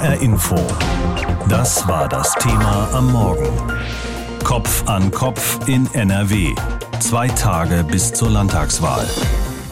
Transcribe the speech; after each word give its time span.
HR 0.00 0.22
Info. 0.22 0.56
Das 1.48 1.86
war 1.86 2.08
das 2.08 2.32
Thema 2.36 2.88
am 2.94 3.12
Morgen. 3.12 3.48
Kopf 4.42 4.88
an 4.88 5.10
Kopf 5.10 5.58
in 5.68 5.92
NRW. 5.92 6.54
Zwei 7.00 7.28
Tage 7.28 7.84
bis 7.84 8.10
zur 8.14 8.30
Landtagswahl. 8.30 9.06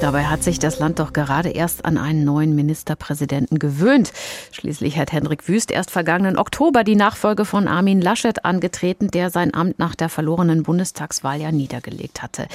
Dabei 0.00 0.26
hat 0.26 0.45
sich 0.45 0.61
das 0.61 0.79
Land 0.79 1.00
doch 1.00 1.12
gerade 1.12 1.48
erst 1.48 1.85
an 1.85 1.98
einen 1.98 2.22
neuen 2.22 2.54
Ministerpräsidenten 2.54 3.58
gewöhnt. 3.58 4.12
Schließlich 4.53 4.96
hat 4.96 5.10
Hendrik 5.10 5.49
Wüst 5.49 5.72
erst 5.72 5.90
vergangenen 5.90 6.38
Oktober 6.38 6.85
die 6.85 6.94
Nachfolge 6.94 7.44
von 7.44 7.67
Armin 7.67 8.00
Laschet 8.00 8.45
angetreten, 8.45 9.10
der 9.10 9.31
sein 9.31 9.53
Amt 9.53 9.81
nach 9.81 9.96
der 9.96 10.08
verlorenen 10.08 10.63
Bundestagswahl 10.63 11.40
ja 11.40 11.50
niedergelegt 11.50 12.22
hatte. 12.22 12.46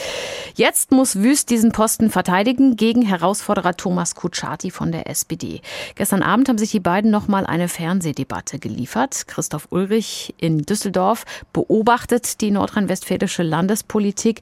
Jetzt 0.55 0.91
muss 0.91 1.17
Wüst 1.17 1.49
diesen 1.49 1.73
Posten 1.73 2.09
verteidigen 2.09 2.77
gegen 2.77 3.01
Herausforderer 3.01 3.75
Thomas 3.75 4.15
Kutschaty 4.15 4.71
von 4.71 4.93
der 4.93 5.09
SPD. 5.09 5.59
Gestern 5.95 6.23
Abend 6.23 6.47
haben 6.47 6.57
sich 6.57 6.71
die 6.71 6.79
beiden 6.79 7.11
noch 7.11 7.27
mal 7.27 7.45
eine 7.45 7.67
Fernsehdebatte 7.67 8.57
geliefert. 8.57 9.27
Christoph 9.27 9.67
Ulrich 9.69 10.33
in 10.37 10.59
Düsseldorf 10.59 11.25
beobachtet 11.51 12.39
die 12.39 12.51
nordrhein-westfälische 12.51 13.43
Landespolitik. 13.43 14.39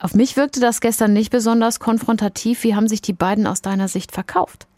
Auf 0.00 0.14
mich 0.14 0.36
wirkte 0.36 0.60
das 0.60 0.80
gestern 0.80 1.12
nicht 1.12 1.30
besonders 1.30 1.78
konfrontativ 1.78 2.37
Narrativ. 2.38 2.62
Wie 2.62 2.74
haben 2.76 2.86
sich 2.86 3.02
die 3.02 3.12
beiden 3.12 3.48
aus 3.48 3.62
deiner 3.62 3.88
Sicht 3.88 4.12
verkauft? 4.12 4.68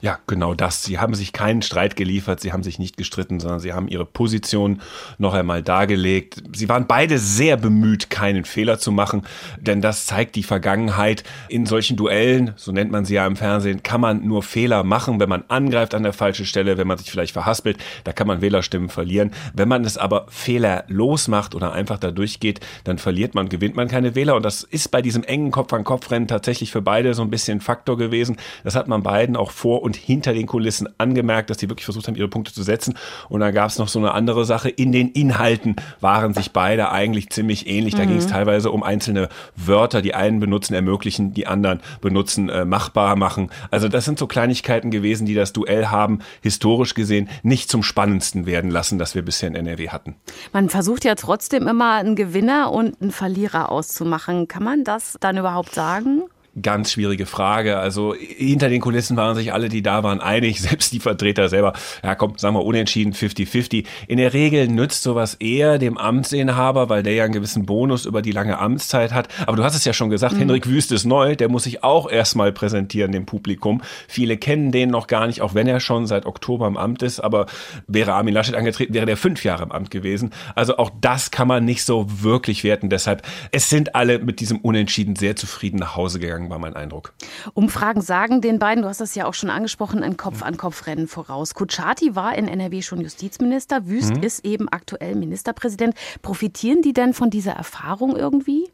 Ja, 0.00 0.18
genau 0.26 0.54
das. 0.54 0.82
Sie 0.82 0.98
haben 0.98 1.14
sich 1.14 1.32
keinen 1.32 1.62
Streit 1.62 1.96
geliefert, 1.96 2.40
sie 2.40 2.52
haben 2.52 2.62
sich 2.62 2.78
nicht 2.78 2.96
gestritten, 2.96 3.40
sondern 3.40 3.60
sie 3.60 3.72
haben 3.72 3.88
ihre 3.88 4.04
Position 4.04 4.80
noch 5.18 5.34
einmal 5.34 5.62
dargelegt. 5.62 6.42
Sie 6.54 6.68
waren 6.68 6.86
beide 6.86 7.18
sehr 7.18 7.56
bemüht, 7.56 8.10
keinen 8.10 8.44
Fehler 8.44 8.78
zu 8.78 8.92
machen, 8.92 9.22
denn 9.60 9.80
das 9.80 10.06
zeigt 10.06 10.36
die 10.36 10.42
Vergangenheit. 10.42 11.24
In 11.48 11.66
solchen 11.66 11.96
Duellen, 11.96 12.52
so 12.56 12.72
nennt 12.72 12.90
man 12.90 13.04
sie 13.04 13.14
ja 13.14 13.26
im 13.26 13.36
Fernsehen, 13.36 13.82
kann 13.82 14.00
man 14.00 14.26
nur 14.26 14.42
Fehler 14.42 14.84
machen, 14.84 15.20
wenn 15.20 15.28
man 15.28 15.44
angreift 15.48 15.94
an 15.94 16.02
der 16.02 16.12
falschen 16.12 16.46
Stelle, 16.46 16.78
wenn 16.78 16.86
man 16.86 16.98
sich 16.98 17.10
vielleicht 17.10 17.32
verhaspelt, 17.32 17.78
da 18.04 18.12
kann 18.12 18.26
man 18.26 18.40
Wählerstimmen 18.40 18.88
verlieren. 18.88 19.32
Wenn 19.54 19.68
man 19.68 19.84
es 19.84 19.98
aber 19.98 20.26
fehlerlos 20.28 21.28
macht 21.28 21.54
oder 21.54 21.72
einfach 21.72 21.98
da 21.98 22.10
durchgeht, 22.10 22.60
dann 22.84 22.98
verliert 22.98 23.34
man, 23.34 23.48
gewinnt 23.48 23.76
man 23.76 23.88
keine 23.88 24.14
Wähler 24.14 24.36
und 24.36 24.44
das 24.44 24.62
ist 24.62 24.90
bei 24.90 25.02
diesem 25.02 25.22
engen 25.24 25.50
Kopf-an-Kopf-Rennen 25.50 26.28
tatsächlich 26.28 26.72
für 26.72 26.82
beide 26.82 27.14
so 27.14 27.22
ein 27.22 27.30
bisschen 27.30 27.60
Faktor 27.60 27.96
gewesen. 27.96 28.36
Das 28.64 28.74
hat 28.74 28.88
man 28.88 29.02
beiden 29.02 29.36
auch 29.36 29.50
vor 29.62 29.82
und 29.82 29.94
hinter 29.94 30.32
den 30.32 30.46
Kulissen 30.46 30.88
angemerkt, 30.98 31.48
dass 31.48 31.56
die 31.56 31.68
wirklich 31.68 31.84
versucht 31.84 32.08
haben, 32.08 32.16
ihre 32.16 32.26
Punkte 32.26 32.52
zu 32.52 32.64
setzen. 32.64 32.98
Und 33.28 33.40
dann 33.40 33.54
gab 33.54 33.70
es 33.70 33.78
noch 33.78 33.86
so 33.86 34.00
eine 34.00 34.12
andere 34.12 34.44
Sache. 34.44 34.68
In 34.68 34.90
den 34.90 35.08
Inhalten 35.10 35.76
waren 36.00 36.34
sich 36.34 36.50
beide 36.50 36.90
eigentlich 36.90 37.30
ziemlich 37.30 37.68
ähnlich. 37.68 37.94
Da 37.94 38.02
mhm. 38.02 38.08
ging 38.08 38.16
es 38.16 38.26
teilweise 38.26 38.72
um 38.72 38.82
einzelne 38.82 39.28
Wörter, 39.54 40.02
die 40.02 40.14
einen 40.14 40.40
benutzen, 40.40 40.74
ermöglichen, 40.74 41.32
die 41.32 41.46
anderen 41.46 41.80
benutzen, 42.00 42.48
äh, 42.48 42.64
machbar 42.64 43.14
machen. 43.14 43.50
Also 43.70 43.86
das 43.86 44.04
sind 44.04 44.18
so 44.18 44.26
Kleinigkeiten 44.26 44.90
gewesen, 44.90 45.26
die 45.26 45.34
das 45.34 45.52
Duell 45.52 45.86
haben, 45.86 46.18
historisch 46.40 46.94
gesehen, 46.94 47.28
nicht 47.44 47.70
zum 47.70 47.84
spannendsten 47.84 48.46
werden 48.46 48.68
lassen, 48.68 48.98
das 48.98 49.14
wir 49.14 49.22
bisher 49.22 49.48
in 49.48 49.54
NRW 49.54 49.90
hatten. 49.90 50.16
Man 50.52 50.70
versucht 50.70 51.04
ja 51.04 51.14
trotzdem 51.14 51.68
immer 51.68 51.92
einen 51.92 52.16
Gewinner 52.16 52.72
und 52.72 53.00
einen 53.00 53.12
Verlierer 53.12 53.70
auszumachen. 53.70 54.48
Kann 54.48 54.64
man 54.64 54.82
das 54.82 55.16
dann 55.20 55.36
überhaupt 55.36 55.72
sagen? 55.72 56.22
Ganz 56.60 56.92
schwierige 56.92 57.24
Frage. 57.24 57.78
Also 57.78 58.14
hinter 58.14 58.68
den 58.68 58.82
Kulissen 58.82 59.16
waren 59.16 59.34
sich 59.34 59.54
alle, 59.54 59.70
die 59.70 59.80
da 59.80 60.02
waren, 60.02 60.20
einig, 60.20 60.60
selbst 60.60 60.92
die 60.92 61.00
Vertreter 61.00 61.48
selber. 61.48 61.72
Ja, 62.04 62.14
komm, 62.14 62.36
sagen 62.36 62.54
wir 62.54 62.64
unentschieden, 62.64 63.14
50-50. 63.14 63.86
In 64.06 64.18
der 64.18 64.34
Regel 64.34 64.68
nützt 64.68 65.02
sowas 65.02 65.34
eher 65.34 65.78
dem 65.78 65.96
Amtsinhaber, 65.96 66.90
weil 66.90 67.02
der 67.02 67.14
ja 67.14 67.24
einen 67.24 67.32
gewissen 67.32 67.64
Bonus 67.64 68.04
über 68.04 68.20
die 68.20 68.32
lange 68.32 68.58
Amtszeit 68.58 69.14
hat. 69.14 69.28
Aber 69.46 69.56
du 69.56 69.64
hast 69.64 69.74
es 69.74 69.86
ja 69.86 69.94
schon 69.94 70.10
gesagt, 70.10 70.34
mhm. 70.34 70.40
Henrik 70.40 70.68
Wüst 70.68 70.92
ist 70.92 71.06
neu, 71.06 71.36
der 71.36 71.48
muss 71.48 71.64
sich 71.64 71.82
auch 71.82 72.10
erstmal 72.10 72.52
präsentieren 72.52 73.12
dem 73.12 73.24
Publikum. 73.24 73.80
Viele 74.06 74.36
kennen 74.36 74.72
den 74.72 74.90
noch 74.90 75.06
gar 75.06 75.26
nicht, 75.26 75.40
auch 75.40 75.54
wenn 75.54 75.66
er 75.66 75.80
schon 75.80 76.06
seit 76.06 76.26
Oktober 76.26 76.66
im 76.66 76.76
Amt 76.76 77.00
ist. 77.02 77.20
Aber 77.20 77.46
wäre 77.86 78.12
Armin 78.12 78.34
Laschet 78.34 78.54
angetreten, 78.54 78.92
wäre 78.92 79.06
der 79.06 79.16
fünf 79.16 79.42
Jahre 79.42 79.62
im 79.62 79.72
Amt 79.72 79.90
gewesen. 79.90 80.32
Also 80.54 80.76
auch 80.76 80.90
das 81.00 81.30
kann 81.30 81.48
man 81.48 81.64
nicht 81.64 81.82
so 81.82 82.06
wirklich 82.22 82.62
werten. 82.62 82.90
Deshalb, 82.90 83.22
es 83.52 83.70
sind 83.70 83.94
alle 83.94 84.18
mit 84.18 84.40
diesem 84.40 84.58
Unentschieden 84.58 85.16
sehr 85.16 85.34
zufrieden 85.34 85.78
nach 85.78 85.96
Hause 85.96 86.20
gegangen 86.20 86.41
gegangen, 86.42 86.50
war 86.50 86.58
mein 86.58 86.76
Eindruck. 86.76 87.12
Umfragen 87.54 88.00
sagen 88.00 88.40
den 88.40 88.58
beiden, 88.58 88.82
du 88.82 88.88
hast 88.88 89.00
das 89.00 89.14
ja 89.14 89.26
auch 89.26 89.34
schon 89.34 89.50
angesprochen, 89.50 90.02
ein 90.02 90.16
Kopf-an-Kopf-Rennen 90.16 91.08
voraus. 91.08 91.54
Kutschaty 91.54 92.14
war 92.14 92.34
in 92.34 92.48
NRW 92.48 92.82
schon 92.82 93.00
Justizminister, 93.00 93.86
Wüst 93.86 94.16
mhm. 94.16 94.22
ist 94.22 94.44
eben 94.44 94.68
aktuell 94.68 95.14
Ministerpräsident. 95.14 95.94
Profitieren 96.22 96.82
die 96.82 96.92
denn 96.92 97.14
von 97.14 97.30
dieser 97.30 97.52
Erfahrung 97.52 98.16
irgendwie? 98.16 98.70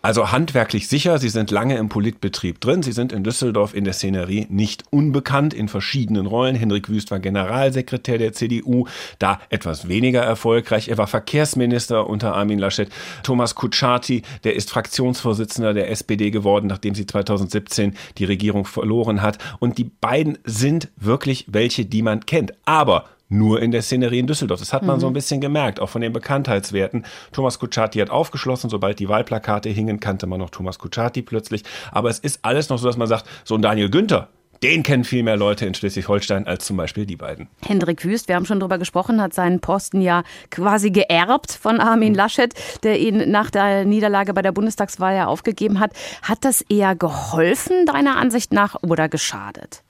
Also 0.00 0.32
handwerklich 0.32 0.88
sicher, 0.88 1.18
Sie 1.18 1.28
sind 1.28 1.50
lange 1.50 1.76
im 1.76 1.88
Politbetrieb 1.88 2.60
drin. 2.60 2.82
Sie 2.82 2.92
sind 2.92 3.12
in 3.12 3.24
Düsseldorf 3.24 3.74
in 3.74 3.84
der 3.84 3.92
Szenerie 3.92 4.46
nicht 4.48 4.84
unbekannt 4.90 5.54
in 5.54 5.68
verschiedenen 5.68 6.26
Rollen. 6.26 6.56
Henrik 6.56 6.88
Wüst 6.88 7.10
war 7.10 7.20
Generalsekretär 7.20 8.18
der 8.18 8.32
CDU, 8.32 8.86
da 9.18 9.40
etwas 9.50 9.88
weniger 9.88 10.22
erfolgreich. 10.22 10.88
Er 10.88 10.98
war 10.98 11.06
Verkehrsminister 11.06 12.08
unter 12.08 12.34
Armin 12.34 12.58
Laschet. 12.58 12.88
Thomas 13.22 13.54
Kutschaty, 13.54 14.22
der 14.44 14.54
ist 14.56 14.70
Fraktionsvorsitzender 14.70 15.74
der 15.74 15.90
SPD 15.90 16.30
geworden, 16.30 16.66
nachdem 16.66 16.94
sie 16.94 17.06
2017 17.06 17.94
die 18.18 18.24
Regierung 18.24 18.64
verloren 18.64 19.22
hat. 19.22 19.38
Und 19.58 19.78
die 19.78 19.84
beiden 19.84 20.38
sind 20.44 20.88
wirklich 20.96 21.46
welche, 21.48 21.84
die 21.84 22.02
man 22.02 22.26
kennt. 22.26 22.52
Aber 22.64 23.06
nur 23.32 23.60
in 23.60 23.70
der 23.70 23.82
Szenerie 23.82 24.18
in 24.18 24.26
Düsseldorf. 24.26 24.60
Das 24.60 24.72
hat 24.72 24.82
man 24.82 24.96
mhm. 24.96 25.00
so 25.00 25.06
ein 25.08 25.12
bisschen 25.12 25.40
gemerkt, 25.40 25.80
auch 25.80 25.88
von 25.88 26.02
den 26.02 26.12
Bekanntheitswerten. 26.12 27.04
Thomas 27.32 27.58
Kutschaty 27.58 27.98
hat 27.98 28.10
aufgeschlossen, 28.10 28.70
sobald 28.70 28.98
die 28.98 29.08
Wahlplakate 29.08 29.70
hingen, 29.70 30.00
kannte 30.00 30.26
man 30.26 30.38
noch 30.38 30.50
Thomas 30.50 30.78
Kutschaty 30.78 31.22
plötzlich. 31.22 31.64
Aber 31.90 32.10
es 32.10 32.18
ist 32.18 32.40
alles 32.42 32.68
noch 32.68 32.78
so, 32.78 32.86
dass 32.86 32.96
man 32.96 33.08
sagt, 33.08 33.26
so 33.44 33.54
ein 33.54 33.62
Daniel 33.62 33.90
Günther, 33.90 34.28
den 34.62 34.84
kennen 34.84 35.02
viel 35.02 35.24
mehr 35.24 35.36
Leute 35.36 35.66
in 35.66 35.74
Schleswig-Holstein 35.74 36.46
als 36.46 36.64
zum 36.64 36.76
Beispiel 36.76 37.04
die 37.04 37.16
beiden. 37.16 37.48
Hendrik 37.66 38.04
Wüst, 38.04 38.28
wir 38.28 38.36
haben 38.36 38.46
schon 38.46 38.60
darüber 38.60 38.78
gesprochen, 38.78 39.20
hat 39.20 39.34
seinen 39.34 39.60
Posten 39.60 40.00
ja 40.00 40.22
quasi 40.50 40.90
geerbt 40.90 41.50
von 41.52 41.80
Armin 41.80 42.12
mhm. 42.12 42.18
Laschet, 42.18 42.54
der 42.84 43.00
ihn 43.00 43.30
nach 43.30 43.50
der 43.50 43.84
Niederlage 43.84 44.34
bei 44.34 44.42
der 44.42 44.52
Bundestagswahl 44.52 45.16
ja 45.16 45.26
aufgegeben 45.26 45.80
hat. 45.80 45.92
Hat 46.22 46.44
das 46.44 46.60
eher 46.60 46.94
geholfen, 46.94 47.86
deiner 47.86 48.16
Ansicht 48.16 48.52
nach, 48.52 48.76
oder 48.82 49.08
geschadet? 49.08 49.81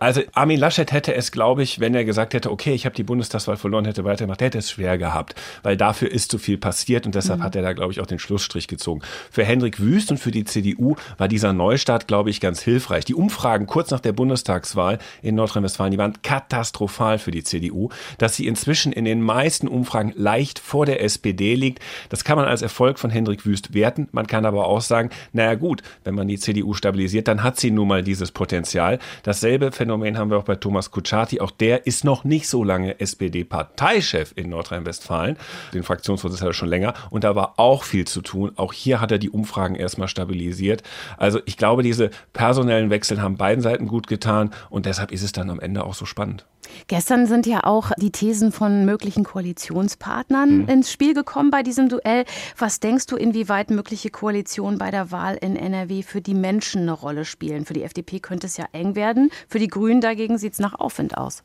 Also 0.00 0.22
Armin 0.32 0.60
Laschet 0.60 0.92
hätte 0.92 1.12
es, 1.16 1.32
glaube 1.32 1.64
ich, 1.64 1.80
wenn 1.80 1.92
er 1.92 2.04
gesagt 2.04 2.32
hätte, 2.32 2.52
okay, 2.52 2.72
ich 2.72 2.86
habe 2.86 2.94
die 2.94 3.02
Bundestagswahl 3.02 3.56
verloren, 3.56 3.84
hätte 3.84 4.04
weitergemacht, 4.04 4.40
hätte 4.40 4.58
es 4.58 4.70
schwer 4.70 4.96
gehabt, 4.96 5.34
weil 5.64 5.76
dafür 5.76 6.12
ist 6.12 6.30
zu 6.30 6.38
viel 6.38 6.56
passiert 6.56 7.04
und 7.04 7.16
deshalb 7.16 7.40
mhm. 7.40 7.42
hat 7.42 7.56
er 7.56 7.62
da, 7.62 7.72
glaube 7.72 7.92
ich, 7.92 8.00
auch 8.00 8.06
den 8.06 8.20
Schlussstrich 8.20 8.68
gezogen. 8.68 9.00
Für 9.28 9.42
Hendrik 9.42 9.80
Wüst 9.80 10.12
und 10.12 10.18
für 10.18 10.30
die 10.30 10.44
CDU 10.44 10.94
war 11.16 11.26
dieser 11.26 11.52
Neustart, 11.52 12.06
glaube 12.06 12.30
ich, 12.30 12.40
ganz 12.40 12.62
hilfreich. 12.62 13.06
Die 13.06 13.14
Umfragen 13.14 13.66
kurz 13.66 13.90
nach 13.90 13.98
der 13.98 14.12
Bundestagswahl 14.12 14.98
in 15.20 15.34
Nordrhein-Westfalen, 15.34 15.90
die 15.90 15.98
waren 15.98 16.22
katastrophal 16.22 17.18
für 17.18 17.32
die 17.32 17.42
CDU. 17.42 17.88
Dass 18.18 18.36
sie 18.36 18.46
inzwischen 18.46 18.92
in 18.92 19.04
den 19.04 19.20
meisten 19.20 19.66
Umfragen 19.66 20.12
leicht 20.14 20.60
vor 20.60 20.86
der 20.86 21.02
SPD 21.02 21.56
liegt, 21.56 21.82
das 22.08 22.22
kann 22.22 22.36
man 22.36 22.46
als 22.46 22.62
Erfolg 22.62 23.00
von 23.00 23.10
Hendrik 23.10 23.44
Wüst 23.44 23.74
werten. 23.74 24.08
Man 24.12 24.28
kann 24.28 24.46
aber 24.46 24.66
auch 24.66 24.80
sagen, 24.80 25.10
naja 25.32 25.56
gut, 25.56 25.82
wenn 26.04 26.14
man 26.14 26.28
die 26.28 26.38
CDU 26.38 26.72
stabilisiert, 26.74 27.26
dann 27.26 27.42
hat 27.42 27.58
sie 27.58 27.72
nun 27.72 27.88
mal 27.88 28.04
dieses 28.04 28.30
Potenzial. 28.30 29.00
Dasselbe 29.24 29.72
Phänomen 29.88 30.18
haben 30.18 30.30
wir 30.30 30.36
auch 30.36 30.44
bei 30.44 30.56
Thomas 30.56 30.90
Kutschaty. 30.90 31.40
Auch 31.40 31.50
der 31.50 31.86
ist 31.86 32.04
noch 32.04 32.22
nicht 32.22 32.46
so 32.46 32.62
lange 32.62 33.00
SPD-Parteichef 33.00 34.34
in 34.36 34.50
Nordrhein-Westfalen. 34.50 35.38
Den 35.72 35.82
Fraktionsvorsitz 35.82 36.42
hat 36.42 36.48
er 36.48 36.52
schon 36.52 36.68
länger. 36.68 36.92
Und 37.08 37.24
da 37.24 37.34
war 37.34 37.54
auch 37.56 37.84
viel 37.84 38.06
zu 38.06 38.20
tun. 38.20 38.52
Auch 38.56 38.74
hier 38.74 39.00
hat 39.00 39.10
er 39.12 39.16
die 39.16 39.30
Umfragen 39.30 39.76
erstmal 39.76 40.08
stabilisiert. 40.08 40.82
Also 41.16 41.40
ich 41.46 41.56
glaube, 41.56 41.82
diese 41.82 42.10
personellen 42.34 42.90
Wechsel 42.90 43.22
haben 43.22 43.38
beiden 43.38 43.62
Seiten 43.62 43.88
gut 43.88 44.08
getan. 44.08 44.50
Und 44.68 44.84
deshalb 44.84 45.10
ist 45.10 45.22
es 45.22 45.32
dann 45.32 45.48
am 45.48 45.58
Ende 45.58 45.84
auch 45.84 45.94
so 45.94 46.04
spannend. 46.04 46.44
Gestern 46.86 47.26
sind 47.26 47.46
ja 47.46 47.64
auch 47.64 47.92
die 47.96 48.10
Thesen 48.10 48.52
von 48.52 48.84
möglichen 48.84 49.24
Koalitionspartnern 49.24 50.62
mhm. 50.62 50.68
ins 50.68 50.92
Spiel 50.92 51.14
gekommen 51.14 51.50
bei 51.50 51.62
diesem 51.62 51.88
Duell. 51.88 52.24
Was 52.56 52.80
denkst 52.80 53.06
du, 53.06 53.16
inwieweit 53.16 53.70
mögliche 53.70 54.10
Koalitionen 54.10 54.78
bei 54.78 54.90
der 54.90 55.10
Wahl 55.10 55.36
in 55.36 55.56
NRW 55.56 56.02
für 56.02 56.20
die 56.20 56.34
Menschen 56.34 56.82
eine 56.82 56.92
Rolle 56.92 57.24
spielen? 57.24 57.64
Für 57.64 57.74
die 57.74 57.82
FDP 57.82 58.20
könnte 58.20 58.46
es 58.46 58.56
ja 58.56 58.66
eng 58.72 58.94
werden. 58.94 59.30
Für 59.48 59.58
die 59.58 59.68
Grünen 59.78 60.00
dagegen 60.00 60.38
sieht 60.38 60.54
es 60.54 60.58
nach 60.58 60.74
Aufwind 60.74 61.16
aus. 61.16 61.44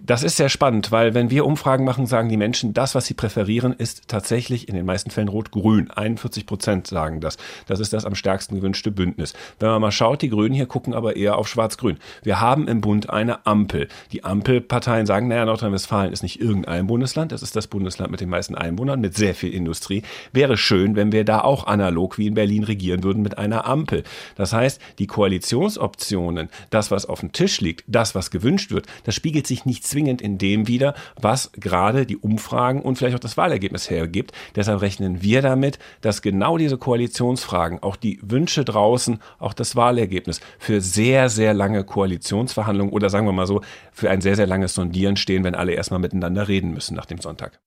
Das 0.00 0.22
ist 0.22 0.36
sehr 0.36 0.48
spannend, 0.48 0.92
weil 0.92 1.14
wenn 1.14 1.30
wir 1.30 1.44
Umfragen 1.44 1.84
machen, 1.84 2.06
sagen 2.06 2.28
die 2.28 2.36
Menschen, 2.36 2.72
das, 2.72 2.94
was 2.94 3.06
sie 3.06 3.14
präferieren, 3.14 3.72
ist 3.72 4.06
tatsächlich 4.06 4.68
in 4.68 4.74
den 4.74 4.86
meisten 4.86 5.10
Fällen 5.10 5.28
rot-grün. 5.28 5.90
41 5.90 6.46
Prozent 6.46 6.86
sagen 6.86 7.20
das. 7.20 7.36
Das 7.66 7.80
ist 7.80 7.92
das 7.92 8.04
am 8.04 8.14
stärksten 8.14 8.54
gewünschte 8.54 8.92
Bündnis. 8.92 9.34
Wenn 9.58 9.70
man 9.70 9.80
mal 9.80 9.90
schaut, 9.90 10.22
die 10.22 10.30
Grünen 10.30 10.54
hier 10.54 10.66
gucken 10.66 10.94
aber 10.94 11.16
eher 11.16 11.36
auf 11.36 11.48
schwarz-grün. 11.48 11.98
Wir 12.22 12.40
haben 12.40 12.68
im 12.68 12.80
Bund 12.80 13.10
eine 13.10 13.44
Ampel. 13.46 13.88
Die 14.12 14.24
Ampelparteien 14.24 15.04
sagen, 15.04 15.28
naja, 15.28 15.44
Nordrhein-Westfalen 15.44 16.12
ist 16.12 16.22
nicht 16.22 16.40
irgendein 16.40 16.86
Bundesland, 16.86 17.32
das 17.32 17.42
ist 17.42 17.56
das 17.56 17.66
Bundesland 17.66 18.10
mit 18.12 18.20
den 18.20 18.30
meisten 18.30 18.54
Einwohnern, 18.54 19.00
mit 19.00 19.16
sehr 19.16 19.34
viel 19.34 19.52
Industrie. 19.52 20.02
Wäre 20.32 20.56
schön, 20.56 20.94
wenn 20.94 21.10
wir 21.10 21.24
da 21.24 21.40
auch 21.40 21.66
analog 21.66 22.18
wie 22.18 22.28
in 22.28 22.34
Berlin 22.34 22.64
regieren 22.64 23.02
würden 23.02 23.22
mit 23.22 23.36
einer 23.36 23.66
Ampel. 23.66 24.04
Das 24.36 24.52
heißt, 24.52 24.80
die 24.98 25.08
Koalitionsoptionen, 25.08 26.48
das, 26.70 26.90
was 26.90 27.06
auf 27.06 27.20
dem 27.20 27.32
Tisch 27.32 27.60
liegt, 27.60 27.84
das, 27.88 28.14
was 28.14 28.30
gewünscht 28.30 28.70
wird, 28.70 28.86
das 29.04 29.16
spiegelt 29.16 29.47
sich 29.48 29.64
nicht 29.64 29.86
zwingend 29.86 30.22
in 30.22 30.38
dem 30.38 30.68
wieder, 30.68 30.94
was 31.20 31.50
gerade 31.52 32.06
die 32.06 32.16
Umfragen 32.16 32.82
und 32.82 32.96
vielleicht 32.96 33.16
auch 33.16 33.20
das 33.20 33.36
Wahlergebnis 33.36 33.90
hergibt. 33.90 34.32
Deshalb 34.54 34.80
rechnen 34.80 35.22
wir 35.22 35.42
damit, 35.42 35.78
dass 36.00 36.22
genau 36.22 36.58
diese 36.58 36.78
Koalitionsfragen, 36.78 37.82
auch 37.82 37.96
die 37.96 38.20
Wünsche 38.22 38.64
draußen, 38.64 39.18
auch 39.38 39.54
das 39.54 39.74
Wahlergebnis 39.76 40.40
für 40.58 40.80
sehr, 40.80 41.28
sehr 41.28 41.54
lange 41.54 41.84
Koalitionsverhandlungen 41.84 42.92
oder 42.92 43.10
sagen 43.10 43.26
wir 43.26 43.32
mal 43.32 43.46
so, 43.46 43.62
für 43.92 44.10
ein 44.10 44.20
sehr, 44.20 44.36
sehr 44.36 44.46
langes 44.46 44.74
Sondieren 44.74 45.16
stehen, 45.16 45.44
wenn 45.44 45.54
alle 45.54 45.72
erstmal 45.72 46.00
miteinander 46.00 46.48
reden 46.48 46.72
müssen 46.72 46.94
nach 46.94 47.06
dem 47.06 47.18
Sonntag. 47.18 47.58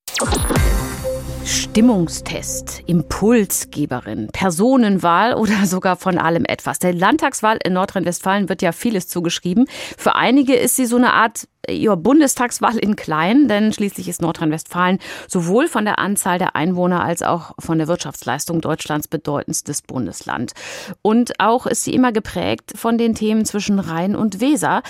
Stimmungstest, 1.44 2.84
Impulsgeberin, 2.86 4.30
Personenwahl 4.32 5.34
oder 5.34 5.66
sogar 5.66 5.96
von 5.96 6.18
allem 6.18 6.46
etwas. 6.46 6.80
Der 6.80 6.94
Landtagswahl 6.94 7.58
in 7.64 7.74
Nordrhein-Westfalen 7.74 8.48
wird 8.48 8.62
ja 8.62 8.72
vieles 8.72 9.08
zugeschrieben. 9.08 9.66
Für 9.98 10.16
einige 10.16 10.56
ist 10.56 10.76
sie 10.76 10.86
so 10.86 10.98
eine 10.98 11.14
Art 11.14 11.48
ja, 11.70 11.96
Bundestagswahl 11.96 12.78
in 12.78 12.96
klein, 12.96 13.48
denn 13.48 13.74
schließlich 13.74 14.08
ist 14.08 14.22
Nordrhein-Westfalen 14.22 15.00
sowohl 15.28 15.68
von 15.68 15.86
der 15.86 16.00
Anzahl 16.00 16.38
der 16.38 16.56
Einwohner 16.56 17.04
als 17.04 17.22
auch 17.24 17.54
von 17.60 17.78
der 17.78 17.88
Wirtschaftsleistung 17.88 18.62
Deutschlands 18.62 19.08
bedeutendstes 19.08 19.82
Bundesland. 19.82 20.54
Und 21.02 21.40
auch 21.40 21.66
ist 21.66 21.84
sie 21.84 21.94
immer 21.94 22.12
geprägt 22.12 22.74
von 22.76 22.98
den 22.98 23.16
Themen 23.16 23.46
zwischen 23.46 23.80
Rhein 23.80 24.16
und 24.16 24.42
Weser. 24.42 24.82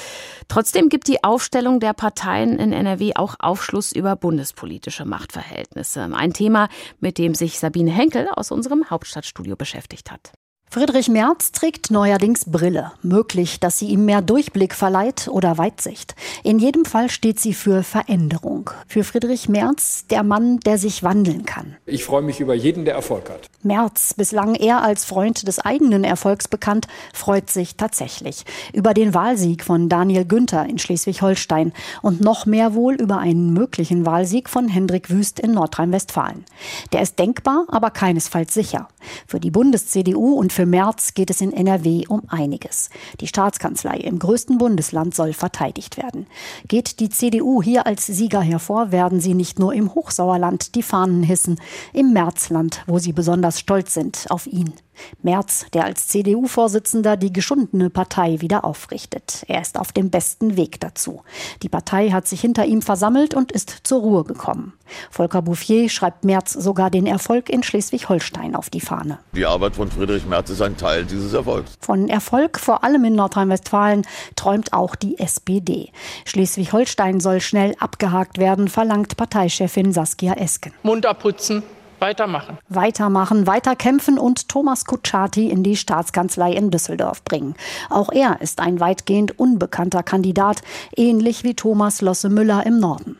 Trotzdem 0.48 0.90
gibt 0.90 1.08
die 1.08 1.24
Aufstellung 1.24 1.80
der 1.80 1.94
Parteien 1.94 2.60
in 2.60 2.72
NRW 2.72 3.14
auch 3.16 3.36
Aufschluss 3.40 3.92
über 3.92 4.16
bundespolitische 4.16 5.06
Machtverhältnisse. 5.06 6.10
Ein 6.14 6.34
Thema, 6.34 6.70
mit 7.00 7.18
dem 7.18 7.36
sich 7.36 7.60
Sabine 7.60 7.92
Henkel 7.92 8.28
aus 8.34 8.52
unserem 8.52 8.90
Hauptstadtstudio 8.90 9.56
beschäftigt 9.56 10.12
hat. 10.12 10.32
Friedrich 10.74 11.10
Merz 11.10 11.52
trägt 11.52 11.92
neuerdings 11.92 12.46
Brille. 12.46 12.94
Möglich, 13.02 13.60
dass 13.60 13.78
sie 13.78 13.88
ihm 13.88 14.06
mehr 14.06 14.22
Durchblick 14.22 14.74
verleiht 14.74 15.28
oder 15.28 15.58
Weitsicht. 15.58 16.16
In 16.46 16.60
jedem 16.60 16.86
Fall 16.86 17.10
steht 17.10 17.42
sie 17.42 17.54
für 17.54 17.84
Veränderung. 17.84 18.70
Für 18.88 19.04
Friedrich 19.04 19.50
Merz 19.50 20.06
der 20.10 20.24
Mann, 20.24 20.62
der 20.62 20.78
sich 20.78 21.04
wandeln 21.04 21.44
kann. 21.44 21.76
Ich 21.86 22.06
freue 22.06 22.22
mich 22.22 22.40
über 22.40 22.54
jeden, 22.54 22.86
der 22.86 22.94
Erfolg 22.94 23.30
hat. 23.30 23.50
Merz, 23.64 24.14
bislang 24.14 24.56
eher 24.56 24.82
als 24.82 25.04
Freund 25.04 25.46
des 25.46 25.60
eigenen 25.60 26.06
Erfolgs 26.06 26.48
bekannt, 26.48 26.88
freut 27.14 27.50
sich 27.50 27.76
tatsächlich 27.76 28.46
über 28.72 28.94
den 28.94 29.14
Wahlsieg 29.14 29.66
von 29.66 29.90
Daniel 29.90 30.24
Günther 30.24 30.66
in 30.68 30.80
Schleswig-Holstein 30.80 31.74
und 32.02 32.22
noch 32.22 32.46
mehr 32.46 32.74
wohl 32.76 32.94
über 32.96 33.18
einen 33.18 33.52
möglichen 33.52 34.06
Wahlsieg 34.06 34.48
von 34.48 34.70
Hendrik 34.70 35.10
Wüst 35.10 35.38
in 35.38 35.52
Nordrhein-Westfalen. 35.52 36.46
Der 36.94 37.02
ist 37.02 37.20
denkbar, 37.20 37.66
aber 37.68 37.92
keinesfalls 37.92 38.54
sicher. 38.54 38.88
Für 39.28 39.42
die 39.42 39.52
Bundes-CDU 39.52 40.36
und 40.36 40.54
für 40.54 40.61
für 40.62 40.68
März 40.68 41.16
geht 41.16 41.32
es 41.32 41.42
in 41.42 41.54
NRW 41.54 42.04
um 42.08 42.22
einiges. 42.28 42.92
Die 43.20 43.26
Staatskanzlei 43.26 43.96
im 43.96 44.20
größten 44.20 44.60
Bundesland 44.60 45.16
soll 45.16 45.34
verteidigt 45.34 45.98
werden. 45.98 46.28
Geht 46.68 47.00
die 47.00 47.10
CDU 47.10 47.64
hier 47.64 47.88
als 47.88 48.06
Sieger 48.06 48.42
hervor, 48.42 48.92
werden 48.92 49.20
sie 49.20 49.34
nicht 49.34 49.58
nur 49.58 49.74
im 49.74 49.96
Hochsauerland 49.96 50.76
die 50.76 50.84
Fahnen 50.84 51.24
hissen, 51.24 51.60
im 51.94 52.14
Märzland, 52.14 52.84
wo 52.86 53.00
sie 53.00 53.12
besonders 53.12 53.60
stolz 53.60 53.96
sind 53.96 54.28
auf 54.30 54.46
ihn. 54.46 54.72
Merz, 55.22 55.66
der 55.74 55.86
als 55.86 56.08
CDU-Vorsitzender 56.08 57.18
die 57.18 57.34
geschundene 57.34 57.90
Partei 57.90 58.42
wieder 58.42 58.66
aufrichtet. 58.66 59.44
Er 59.48 59.62
ist 59.62 59.80
auf 59.80 59.92
dem 59.92 60.10
besten 60.10 60.58
Weg 60.58 60.80
dazu. 60.80 61.22
Die 61.64 61.70
Partei 61.70 62.10
hat 62.10 62.28
sich 62.28 62.42
hinter 62.42 62.66
ihm 62.66 62.82
versammelt 62.82 63.34
und 63.34 63.52
ist 63.52 63.82
zur 63.84 64.02
Ruhe 64.02 64.24
gekommen. 64.24 64.74
Volker 65.10 65.42
Bouffier 65.42 65.90
schreibt 65.90 66.26
Merz 66.26 66.54
sogar 66.54 66.90
den 66.90 67.08
Erfolg 67.08 67.50
in 67.50 67.64
Schleswig-Holstein 67.64 68.56
auf 68.56 68.70
die 68.70 68.82
Fahne. 68.82 69.20
Die 69.34 69.46
Arbeit 69.46 69.76
von 69.76 69.90
Friedrich 69.90 70.26
Merz 70.26 70.50
ist 70.50 70.62
ein 70.62 70.78
Teil 70.78 71.06
dieses 71.06 71.34
Erfolgs. 71.34 71.78
Von 71.80 72.10
Erfolg, 72.10 72.60
vor 72.60 72.84
allem 72.84 73.06
in 73.06 73.16
Nordrhein-Westfalen, 73.16 74.06
träumt 74.36 74.74
auch 74.74 74.96
die 74.96 75.18
SPD. 75.18 75.92
Schleswig-Holstein 76.26 77.20
soll 77.20 77.42
schnell 77.42 77.76
abgehakt 77.80 78.38
werden, 78.38 78.68
verlangt 78.68 79.18
Parteichefin 79.18 79.94
Saskia 79.94 80.34
Esken. 80.34 80.74
Mund 80.84 81.06
abputzen, 81.06 81.64
weitermachen. 82.02 82.58
Weitermachen, 82.68 83.48
weiterkämpfen 83.48 84.18
und 84.18 84.50
Thomas 84.50 84.86
Kutschaty 84.86 85.50
in 85.50 85.64
die 85.64 85.78
Staatskanzlei 85.78 86.52
in 86.52 86.72
Düsseldorf 86.72 87.24
bringen. 87.24 87.56
Auch 87.90 88.12
er 88.12 88.42
ist 88.42 88.60
ein 88.60 88.80
weitgehend 88.80 89.40
unbekannter 89.40 90.04
Kandidat, 90.04 90.62
ähnlich 90.96 91.44
wie 91.44 91.54
Thomas 91.54 92.02
Losse 92.02 92.30
Müller 92.30 92.66
im 92.66 92.80
Norden. 92.80 93.18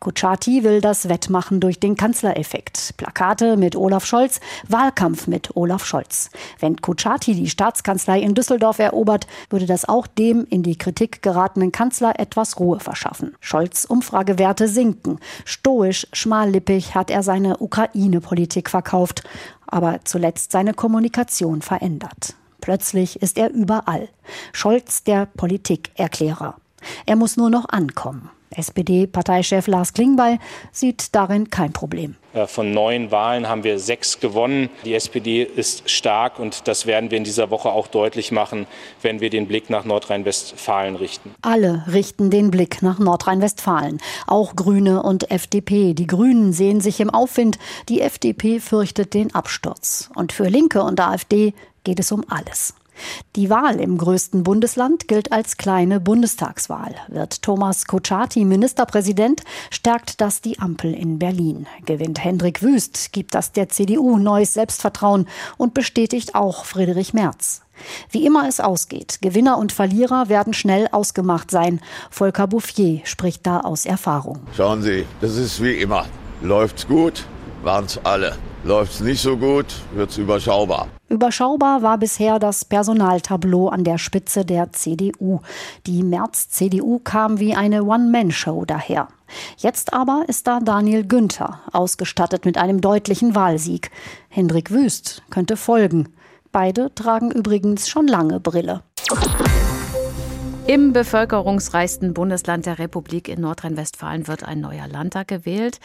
Kutschaty 0.00 0.64
will 0.64 0.80
das 0.80 1.08
Wettmachen 1.08 1.60
durch 1.60 1.80
den 1.80 1.96
Kanzlereffekt. 1.96 2.94
Plakate 2.96 3.56
mit 3.56 3.76
Olaf 3.76 4.04
Scholz, 4.04 4.40
Wahlkampf 4.68 5.26
mit 5.26 5.56
Olaf 5.56 5.84
Scholz. 5.84 6.30
Wenn 6.58 6.76
Kutschaty 6.76 7.34
die 7.34 7.50
Staatskanzlei 7.50 8.20
in 8.20 8.34
Düsseldorf 8.34 8.78
erobert, 8.78 9.26
würde 9.50 9.66
das 9.66 9.88
auch 9.88 10.06
dem 10.06 10.46
in 10.48 10.62
die 10.62 10.76
Kritik 10.76 11.22
geratenen 11.22 11.72
Kanzler 11.72 12.18
etwas 12.18 12.58
Ruhe 12.58 12.80
verschaffen. 12.80 13.34
Scholz 13.40 13.84
Umfragewerte 13.84 14.68
sinken. 14.68 15.18
Stoisch, 15.44 16.06
schmallippig 16.12 16.94
hat 16.94 17.10
er 17.10 17.22
seine 17.22 17.58
Ukraine 17.58 18.20
Politik 18.20 18.70
verkauft, 18.70 19.22
aber 19.66 20.00
zuletzt 20.04 20.52
seine 20.52 20.74
Kommunikation 20.74 21.62
verändert. 21.62 22.34
Plötzlich 22.60 23.20
ist 23.20 23.38
er 23.38 23.50
überall. 23.50 24.08
Scholz 24.52 25.02
der 25.02 25.26
Politikerklärer. 25.26 26.56
Er 27.06 27.16
muss 27.16 27.36
nur 27.36 27.50
noch 27.50 27.68
ankommen. 27.68 28.30
SPD-Parteichef 28.52 29.66
Lars 29.66 29.92
Klingbeil 29.92 30.38
sieht 30.72 31.14
darin 31.14 31.50
kein 31.50 31.72
Problem. 31.72 32.16
Von 32.46 32.72
neun 32.72 33.10
Wahlen 33.10 33.46
haben 33.46 33.62
wir 33.62 33.78
sechs 33.78 34.18
gewonnen. 34.18 34.70
Die 34.86 34.94
SPD 34.94 35.42
ist 35.42 35.90
stark 35.90 36.38
und 36.38 36.66
das 36.66 36.86
werden 36.86 37.10
wir 37.10 37.18
in 37.18 37.24
dieser 37.24 37.50
Woche 37.50 37.68
auch 37.68 37.88
deutlich 37.88 38.32
machen, 38.32 38.66
wenn 39.02 39.20
wir 39.20 39.28
den 39.28 39.46
Blick 39.46 39.68
nach 39.68 39.84
Nordrhein-Westfalen 39.84 40.96
richten. 40.96 41.34
Alle 41.42 41.84
richten 41.92 42.30
den 42.30 42.50
Blick 42.50 42.80
nach 42.80 42.98
Nordrhein-Westfalen, 42.98 43.98
auch 44.26 44.56
Grüne 44.56 45.02
und 45.02 45.30
FDP. 45.30 45.92
Die 45.92 46.06
Grünen 46.06 46.54
sehen 46.54 46.80
sich 46.80 47.00
im 47.00 47.10
Aufwind, 47.10 47.58
die 47.90 48.00
FDP 48.00 48.60
fürchtet 48.60 49.12
den 49.12 49.34
Absturz. 49.34 50.10
Und 50.14 50.32
für 50.32 50.48
Linke 50.48 50.82
und 50.82 51.00
AfD 51.00 51.52
geht 51.84 52.00
es 52.00 52.12
um 52.12 52.24
alles. 52.28 52.74
Die 53.36 53.50
Wahl 53.50 53.80
im 53.80 53.98
größten 53.98 54.42
Bundesland 54.42 55.08
gilt 55.08 55.32
als 55.32 55.56
kleine 55.56 56.00
Bundestagswahl. 56.00 56.94
Wird 57.08 57.42
Thomas 57.42 57.86
Kutschaty 57.86 58.44
Ministerpräsident, 58.44 59.42
stärkt 59.70 60.20
das 60.20 60.40
die 60.40 60.58
Ampel 60.58 60.92
in 60.94 61.18
Berlin. 61.18 61.66
Gewinnt 61.86 62.22
Hendrik 62.22 62.62
Wüst, 62.62 63.12
gibt 63.12 63.34
das 63.34 63.52
der 63.52 63.68
CDU 63.68 64.18
neues 64.18 64.54
Selbstvertrauen 64.54 65.26
und 65.56 65.74
bestätigt 65.74 66.34
auch 66.34 66.64
Friedrich 66.64 67.14
Merz. 67.14 67.62
Wie 68.10 68.26
immer 68.26 68.46
es 68.48 68.60
ausgeht, 68.60 69.18
Gewinner 69.22 69.58
und 69.58 69.72
Verlierer 69.72 70.28
werden 70.28 70.52
schnell 70.52 70.88
ausgemacht 70.92 71.50
sein. 71.50 71.80
Volker 72.10 72.46
Bouffier 72.46 73.00
spricht 73.04 73.46
da 73.46 73.60
aus 73.60 73.86
Erfahrung. 73.86 74.40
Schauen 74.56 74.82
Sie, 74.82 75.06
das 75.20 75.36
ist 75.36 75.62
wie 75.62 75.74
immer. 75.74 76.06
Läuft's 76.42 76.86
gut, 76.86 77.24
waren's 77.62 77.98
alle. 78.04 78.36
Läuft's 78.64 79.00
nicht 79.00 79.20
so 79.20 79.36
gut, 79.36 79.66
wird's 79.92 80.18
überschaubar. 80.18 80.88
Überschaubar 81.08 81.82
war 81.82 81.98
bisher 81.98 82.38
das 82.38 82.64
Personaltableau 82.64 83.68
an 83.68 83.84
der 83.84 83.98
Spitze 83.98 84.44
der 84.44 84.72
CDU. 84.72 85.40
Die 85.86 86.02
März-CDU 86.02 87.00
kam 87.00 87.40
wie 87.40 87.54
eine 87.54 87.84
One-Man-Show 87.84 88.64
daher. 88.64 89.08
Jetzt 89.58 89.92
aber 89.92 90.24
ist 90.28 90.46
da 90.46 90.60
Daniel 90.60 91.04
Günther, 91.04 91.60
ausgestattet 91.72 92.44
mit 92.44 92.56
einem 92.56 92.80
deutlichen 92.80 93.34
Wahlsieg. 93.34 93.90
Hendrik 94.28 94.70
Wüst 94.70 95.22
könnte 95.30 95.56
folgen. 95.56 96.08
Beide 96.52 96.94
tragen 96.94 97.30
übrigens 97.30 97.88
schon 97.88 98.06
lange 98.06 98.40
Brille. 98.40 98.82
Im 100.68 100.92
bevölkerungsreichsten 100.92 102.14
Bundesland 102.14 102.66
der 102.66 102.78
Republik 102.78 103.28
in 103.28 103.40
Nordrhein-Westfalen 103.40 104.28
wird 104.28 104.44
ein 104.44 104.60
neuer 104.60 104.86
Landtag 104.86 105.26
gewählt. 105.26 105.80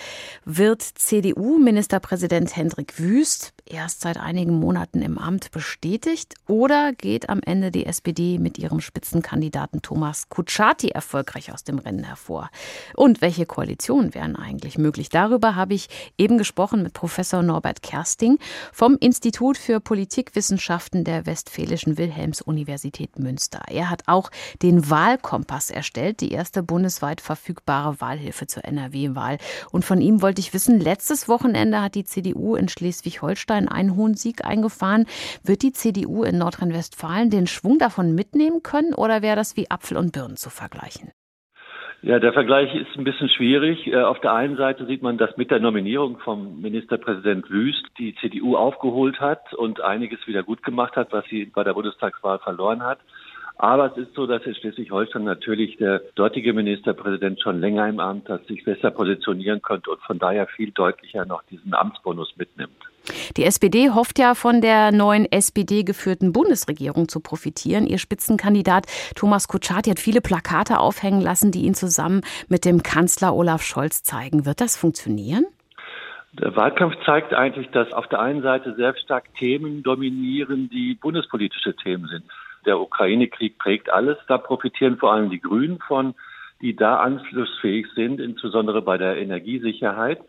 Wird 0.45 0.83
CDU-Ministerpräsident 0.83 2.55
Hendrik 2.55 2.99
Wüst 2.99 3.53
erst 3.71 4.01
seit 4.01 4.17
einigen 4.17 4.59
Monaten 4.59 5.01
im 5.01 5.17
Amt 5.17 5.51
bestätigt 5.51 6.35
oder 6.47 6.93
geht 6.93 7.29
am 7.29 7.41
Ende 7.41 7.71
die 7.71 7.85
SPD 7.85 8.39
mit 8.39 8.57
ihrem 8.57 8.81
Spitzenkandidaten 8.81 9.81
Thomas 9.81 10.29
Kutschaty 10.29 10.89
erfolgreich 10.89 11.51
aus 11.51 11.63
dem 11.63 11.79
Rennen 11.79 12.03
hervor? 12.03 12.49
Und 12.95 13.21
welche 13.21 13.45
Koalitionen 13.45 14.13
wären 14.13 14.35
eigentlich 14.35 14.77
möglich? 14.77 15.09
Darüber 15.09 15.55
habe 15.55 15.73
ich 15.73 15.89
eben 16.17 16.37
gesprochen 16.37 16.83
mit 16.83 16.93
Professor 16.93 17.43
Norbert 17.43 17.81
Kersting 17.81 18.37
vom 18.71 18.97
Institut 18.99 19.57
für 19.57 19.79
Politikwissenschaften 19.79 21.03
der 21.03 21.25
Westfälischen 21.25 21.97
Wilhelms-Universität 21.97 23.19
Münster. 23.19 23.61
Er 23.69 23.89
hat 23.89 24.03
auch 24.07 24.29
den 24.61 24.89
Wahlkompass 24.89 25.69
erstellt, 25.69 26.21
die 26.21 26.31
erste 26.31 26.63
bundesweit 26.63 27.21
verfügbare 27.21 27.99
Wahlhilfe 28.01 28.47
zur 28.47 28.65
NRW-Wahl. 28.65 29.37
Und 29.71 29.85
von 29.85 30.01
ihm 30.01 30.21
wollte 30.21 30.41
ich 30.41 30.53
wissen, 30.53 30.79
letztes 30.79 31.27
Wochenende 31.27 31.81
hat 31.81 31.95
die 31.95 32.05
CDU 32.05 32.55
in 32.55 32.69
Schleswig-Holstein 32.69 33.56
Nordrhein 33.57 33.67
einen 33.67 33.95
hohen 33.95 34.15
Sieg 34.15 34.45
eingefahren. 34.45 35.05
Wird 35.43 35.63
die 35.63 35.73
CDU 35.73 36.23
in 36.23 36.37
Nordrhein-Westfalen 36.37 37.29
den 37.29 37.47
Schwung 37.47 37.79
davon 37.79 38.13
mitnehmen 38.13 38.63
können 38.63 38.93
oder 38.93 39.21
wäre 39.21 39.35
das 39.35 39.57
wie 39.57 39.69
Apfel 39.69 39.97
und 39.97 40.13
Birnen 40.13 40.37
zu 40.37 40.49
vergleichen? 40.49 41.11
Ja, 42.03 42.19
der 42.19 42.31
Vergleich 42.31 42.73
ist 42.75 42.95
ein 42.95 43.03
bisschen 43.03 43.27
schwierig. 43.27 43.87
Äh, 43.87 44.03
auf 44.03 44.19
der 44.19 44.31
einen 44.33 44.55
Seite 44.55 44.85
sieht 44.85 45.01
man, 45.01 45.17
dass 45.17 45.35
mit 45.35 45.49
der 45.49 45.59
Nominierung 45.59 46.19
vom 46.19 46.61
Ministerpräsident 46.61 47.49
Wüst 47.49 47.83
die 47.97 48.15
CDU 48.21 48.55
aufgeholt 48.55 49.19
hat 49.19 49.53
und 49.55 49.81
einiges 49.81 50.19
wieder 50.27 50.43
gut 50.43 50.61
gemacht 50.61 50.95
hat, 50.95 51.11
was 51.11 51.25
sie 51.25 51.45
bei 51.45 51.63
der 51.63 51.73
Bundestagswahl 51.73 52.37
verloren 52.37 52.83
hat. 52.83 52.99
Aber 53.59 53.91
es 53.91 53.97
ist 53.97 54.13
so, 54.13 54.27
dass 54.27 54.45
in 54.45 54.53
Schleswig-Holstein 54.53 55.23
natürlich 55.23 55.77
der 55.77 56.03
dortige 56.13 56.53
Ministerpräsident 56.53 57.41
schon 57.41 57.59
länger 57.59 57.89
im 57.89 57.99
Amt 57.99 58.29
hat, 58.29 58.45
sich 58.45 58.63
besser 58.63 58.91
positionieren 58.91 59.63
könnte 59.63 59.89
und 59.89 59.99
von 60.01 60.19
daher 60.19 60.45
viel 60.45 60.69
deutlicher 60.69 61.25
noch 61.25 61.41
diesen 61.49 61.73
Amtsbonus 61.73 62.37
mitnimmt. 62.37 62.77
Die 63.35 63.43
SPD 63.43 63.89
hofft 63.91 64.19
ja 64.19 64.35
von 64.35 64.61
der 64.61 64.91
neuen 64.91 65.31
SPD 65.31 65.83
geführten 65.83 66.33
Bundesregierung 66.33 67.07
zu 67.07 67.19
profitieren. 67.19 67.87
Ihr 67.87 67.97
Spitzenkandidat 67.97 68.85
Thomas 69.15 69.47
Kutschaty 69.47 69.89
hat 69.89 69.99
viele 69.99 70.21
Plakate 70.21 70.79
aufhängen 70.79 71.21
lassen, 71.21 71.51
die 71.51 71.65
ihn 71.65 71.73
zusammen 71.73 72.21
mit 72.47 72.65
dem 72.65 72.83
Kanzler 72.83 73.35
Olaf 73.35 73.61
Scholz 73.61 74.03
zeigen. 74.03 74.45
Wird 74.45 74.61
das 74.61 74.77
funktionieren? 74.77 75.45
Der 76.33 76.55
Wahlkampf 76.55 76.95
zeigt 77.05 77.33
eigentlich, 77.33 77.69
dass 77.71 77.91
auf 77.93 78.07
der 78.07 78.19
einen 78.19 78.43
Seite 78.43 78.75
sehr 78.75 78.95
stark 78.97 79.33
Themen 79.35 79.81
dominieren, 79.81 80.69
die 80.69 80.93
bundespolitische 80.93 81.75
Themen 81.75 82.07
sind. 82.07 82.25
Der 82.65 82.79
Ukraine-Krieg 82.79 83.57
prägt 83.57 83.89
alles. 83.89 84.17
Da 84.27 84.37
profitieren 84.37 84.97
vor 84.97 85.13
allem 85.13 85.29
die 85.29 85.41
Grünen 85.41 85.79
von, 85.79 86.13
die 86.61 86.75
da 86.75 86.97
anschlussfähig 86.97 87.87
sind, 87.95 88.19
insbesondere 88.19 88.81
bei 88.81 88.97
der 88.97 89.17
Energiesicherheit. 89.17 90.19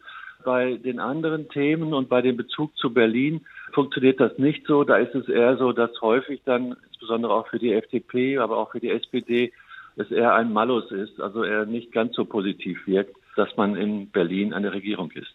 Bei 0.44 0.74
den 0.76 1.00
anderen 1.00 1.48
Themen 1.48 1.92
und 1.92 2.08
bei 2.08 2.22
dem 2.22 2.36
Bezug 2.36 2.76
zu 2.76 2.92
Berlin 2.92 3.44
funktioniert 3.72 4.20
das 4.20 4.38
nicht 4.38 4.66
so. 4.66 4.84
Da 4.84 4.96
ist 4.96 5.14
es 5.14 5.28
eher 5.28 5.56
so, 5.56 5.72
dass 5.72 5.90
häufig 6.00 6.42
dann, 6.44 6.76
insbesondere 6.88 7.32
auch 7.32 7.48
für 7.48 7.58
die 7.58 7.72
FDP, 7.72 8.38
aber 8.38 8.56
auch 8.56 8.72
für 8.72 8.80
die 8.80 8.90
SPD, 8.90 9.52
es 9.96 10.10
eher 10.12 10.34
ein 10.34 10.52
Malus 10.52 10.92
ist, 10.92 11.20
also 11.20 11.42
er 11.42 11.66
nicht 11.66 11.90
ganz 11.90 12.14
so 12.14 12.24
positiv 12.24 12.86
wirkt 12.86 13.16
dass 13.38 13.56
man 13.56 13.76
in 13.76 14.10
Berlin 14.10 14.52
eine 14.52 14.72
Regierung 14.72 15.10
ist. 15.12 15.32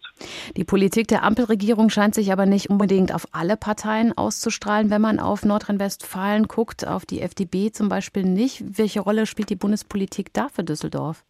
Die 0.56 0.64
Politik 0.64 1.08
der 1.08 1.24
Ampelregierung 1.24 1.88
scheint 1.88 2.14
sich 2.14 2.30
aber 2.30 2.46
nicht 2.46 2.70
unbedingt 2.70 3.14
auf 3.14 3.26
alle 3.32 3.56
Parteien 3.56 4.16
auszustrahlen. 4.16 4.90
Wenn 4.90 5.00
man 5.00 5.18
auf 5.18 5.44
Nordrhein-Westfalen 5.44 6.46
guckt, 6.46 6.86
auf 6.86 7.06
die 7.06 7.22
FDP 7.22 7.72
zum 7.72 7.88
Beispiel 7.88 8.24
nicht. 8.24 8.78
Welche 8.78 9.00
Rolle 9.00 9.26
spielt 9.26 9.48
die 9.48 9.56
Bundespolitik 9.56 10.32
da 10.34 10.48
für 10.48 10.62
Düsseldorf? 10.62 11.24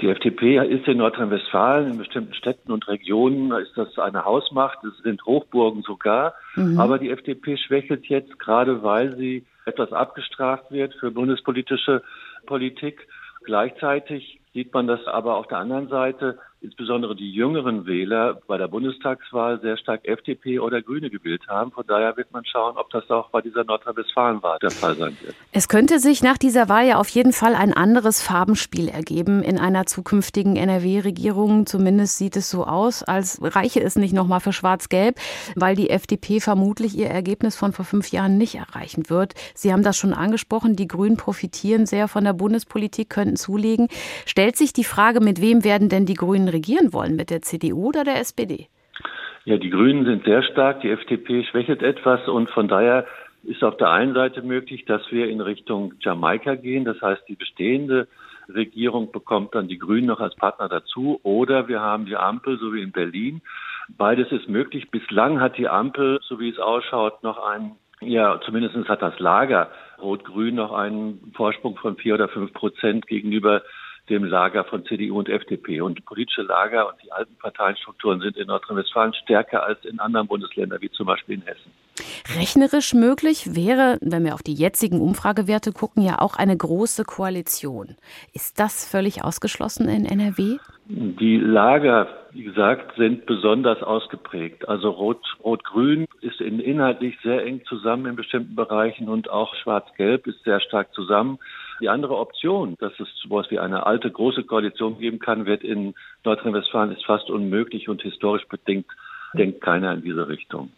Die 0.00 0.08
FDP 0.08 0.58
ist 0.58 0.86
in 0.86 0.98
Nordrhein-Westfalen, 0.98 1.92
in 1.92 1.98
bestimmten 1.98 2.34
Städten 2.34 2.70
und 2.70 2.86
Regionen 2.86 3.50
ist 3.62 3.72
das 3.76 3.98
eine 3.98 4.24
Hausmacht, 4.26 4.78
es 4.84 4.98
sind 5.02 5.24
Hochburgen 5.24 5.82
sogar. 5.82 6.34
Mhm. 6.54 6.78
Aber 6.78 6.98
die 6.98 7.10
FDP 7.10 7.56
schwächelt 7.56 8.04
jetzt 8.06 8.38
gerade, 8.38 8.82
weil 8.82 9.16
sie 9.16 9.46
etwas 9.64 9.92
abgestraft 9.92 10.70
wird 10.70 10.94
für 10.94 11.10
bundespolitische 11.10 12.02
Politik. 12.44 13.08
Gleichzeitig 13.44 14.40
sieht 14.56 14.72
man 14.72 14.86
das 14.86 15.06
aber 15.06 15.36
auf 15.36 15.48
der 15.48 15.58
anderen 15.58 15.88
Seite, 15.88 16.38
insbesondere 16.62 17.14
die 17.14 17.30
jüngeren 17.30 17.84
Wähler 17.86 18.40
bei 18.46 18.56
der 18.56 18.68
Bundestagswahl 18.68 19.60
sehr 19.60 19.76
stark 19.76 20.08
FDP 20.08 20.58
oder 20.58 20.80
Grüne 20.80 21.10
gewählt 21.10 21.42
haben. 21.46 21.70
Von 21.70 21.84
daher 21.86 22.16
wird 22.16 22.32
man 22.32 22.44
schauen, 22.46 22.78
ob 22.78 22.88
das 22.90 23.08
auch 23.10 23.28
bei 23.28 23.42
dieser 23.42 23.64
Nordrhein-Westfalen-Wahl 23.64 24.58
der 24.60 24.70
Fall 24.70 24.96
sein 24.96 25.16
wird. 25.20 25.36
Es 25.52 25.68
könnte 25.68 25.98
sich 25.98 26.22
nach 26.22 26.38
dieser 26.38 26.70
Wahl 26.70 26.86
ja 26.86 26.96
auf 26.96 27.10
jeden 27.10 27.34
Fall 27.34 27.54
ein 27.54 27.74
anderes 27.74 28.22
Farbenspiel 28.22 28.88
ergeben 28.88 29.42
in 29.42 29.58
einer 29.58 29.84
zukünftigen 29.84 30.56
NRW-Regierung. 30.56 31.66
Zumindest 31.66 32.16
sieht 32.16 32.36
es 32.36 32.50
so 32.50 32.64
aus, 32.64 33.02
als 33.02 33.38
reiche 33.42 33.82
es 33.82 33.96
nicht 33.96 34.14
nochmal 34.14 34.40
für 34.40 34.54
Schwarz-Gelb, 34.54 35.16
weil 35.54 35.76
die 35.76 35.90
FDP 35.90 36.40
vermutlich 36.40 36.96
ihr 36.96 37.08
Ergebnis 37.08 37.54
von 37.54 37.72
vor 37.72 37.84
fünf 37.84 38.10
Jahren 38.10 38.38
nicht 38.38 38.54
erreichen 38.54 39.10
wird. 39.10 39.34
Sie 39.54 39.72
haben 39.72 39.82
das 39.82 39.98
schon 39.98 40.14
angesprochen, 40.14 40.74
die 40.74 40.88
Grünen 40.88 41.18
profitieren 41.18 41.84
sehr 41.84 42.08
von 42.08 42.24
der 42.24 42.32
Bundespolitik, 42.32 43.10
könnten 43.10 43.36
zulegen. 43.36 43.88
Stell 44.24 44.45
stellt 44.46 44.56
sich 44.58 44.72
die 44.72 44.84
Frage, 44.84 45.18
mit 45.18 45.40
wem 45.40 45.64
werden 45.64 45.88
denn 45.88 46.06
die 46.06 46.14
Grünen 46.14 46.46
regieren 46.46 46.92
wollen? 46.92 47.16
Mit 47.16 47.30
der 47.30 47.42
CDU 47.42 47.88
oder 47.88 48.04
der 48.04 48.20
SPD? 48.20 48.68
Ja, 49.44 49.56
die 49.56 49.70
Grünen 49.70 50.04
sind 50.04 50.24
sehr 50.24 50.44
stark, 50.44 50.82
die 50.82 50.90
FDP 50.90 51.42
schwächelt 51.42 51.82
etwas 51.82 52.28
und 52.28 52.48
von 52.50 52.68
daher 52.68 53.06
ist 53.42 53.64
auf 53.64 53.76
der 53.76 53.90
einen 53.90 54.14
Seite 54.14 54.42
möglich, 54.42 54.84
dass 54.84 55.02
wir 55.10 55.28
in 55.28 55.40
Richtung 55.40 55.94
Jamaika 55.98 56.54
gehen. 56.54 56.84
Das 56.84 57.02
heißt, 57.02 57.22
die 57.26 57.34
bestehende 57.34 58.06
Regierung 58.48 59.10
bekommt 59.10 59.56
dann 59.56 59.66
die 59.66 59.78
Grünen 59.78 60.06
noch 60.06 60.20
als 60.20 60.36
Partner 60.36 60.68
dazu 60.68 61.18
oder 61.24 61.66
wir 61.66 61.80
haben 61.80 62.06
die 62.06 62.16
Ampel, 62.16 62.56
so 62.60 62.72
wie 62.72 62.82
in 62.82 62.92
Berlin. 62.92 63.42
Beides 63.98 64.30
ist 64.30 64.48
möglich. 64.48 64.92
Bislang 64.92 65.40
hat 65.40 65.58
die 65.58 65.68
Ampel, 65.68 66.20
so 66.22 66.38
wie 66.38 66.50
es 66.50 66.60
ausschaut, 66.60 67.24
noch 67.24 67.44
einen, 67.44 67.72
ja, 68.00 68.40
zumindest 68.42 68.76
hat 68.88 69.02
das 69.02 69.18
Lager 69.18 69.72
Rot-Grün 70.00 70.54
noch 70.54 70.70
einen 70.70 71.32
Vorsprung 71.34 71.76
von 71.78 71.96
vier 71.96 72.14
oder 72.14 72.28
fünf 72.28 72.52
Prozent 72.52 73.08
gegenüber 73.08 73.62
dem 74.08 74.24
Lager 74.24 74.64
von 74.64 74.84
CDU 74.84 75.18
und 75.18 75.28
FDP. 75.28 75.80
Und 75.80 76.04
politische 76.04 76.42
Lager 76.42 76.88
und 76.88 77.02
die 77.02 77.12
alten 77.12 77.36
Parteienstrukturen 77.36 78.20
sind 78.20 78.36
in 78.36 78.46
Nordrhein-Westfalen 78.46 79.14
stärker 79.14 79.64
als 79.64 79.84
in 79.84 79.98
anderen 79.98 80.26
Bundesländern, 80.26 80.80
wie 80.80 80.90
zum 80.90 81.06
Beispiel 81.06 81.36
in 81.36 81.42
Hessen. 81.42 81.72
Rechnerisch 82.38 82.94
möglich 82.94 83.54
wäre, 83.54 83.98
wenn 84.00 84.24
wir 84.24 84.34
auf 84.34 84.42
die 84.42 84.54
jetzigen 84.54 85.00
Umfragewerte 85.00 85.72
gucken, 85.72 86.02
ja 86.02 86.20
auch 86.20 86.36
eine 86.36 86.56
große 86.56 87.04
Koalition. 87.04 87.96
Ist 88.32 88.58
das 88.60 88.88
völlig 88.88 89.24
ausgeschlossen 89.24 89.88
in 89.88 90.04
NRW? 90.04 90.58
Die 90.88 91.38
Lager, 91.38 92.08
wie 92.32 92.44
gesagt, 92.44 92.96
sind 92.96 93.26
besonders 93.26 93.82
ausgeprägt. 93.82 94.68
Also 94.68 94.90
Rot, 94.90 95.20
Rot-Grün 95.42 96.06
ist 96.20 96.40
in 96.40 96.60
inhaltlich 96.60 97.18
sehr 97.24 97.44
eng 97.44 97.62
zusammen 97.66 98.06
in 98.06 98.16
bestimmten 98.16 98.54
Bereichen 98.54 99.08
und 99.08 99.28
auch 99.28 99.54
Schwarz-Gelb 99.56 100.26
ist 100.28 100.44
sehr 100.44 100.60
stark 100.60 100.92
zusammen. 100.94 101.38
Die 101.80 101.88
andere 101.88 102.16
Option, 102.16 102.76
dass 102.78 102.92
es 103.00 103.08
sowas 103.20 103.46
wie 103.50 103.58
eine 103.58 103.84
alte 103.84 104.10
große 104.10 104.44
Koalition 104.44 104.98
geben 104.98 105.18
kann, 105.18 105.44
wird 105.44 105.64
in 105.64 105.94
Nordrhein-Westfalen 106.24 106.92
ist 106.92 107.04
fast 107.04 107.30
unmöglich 107.30 107.88
und 107.88 108.02
historisch 108.02 108.46
bedingt 108.46 108.86
denkt 109.34 109.60
keiner 109.60 109.92
in 109.92 110.02
diese 110.02 110.28
Richtung. 110.28 110.70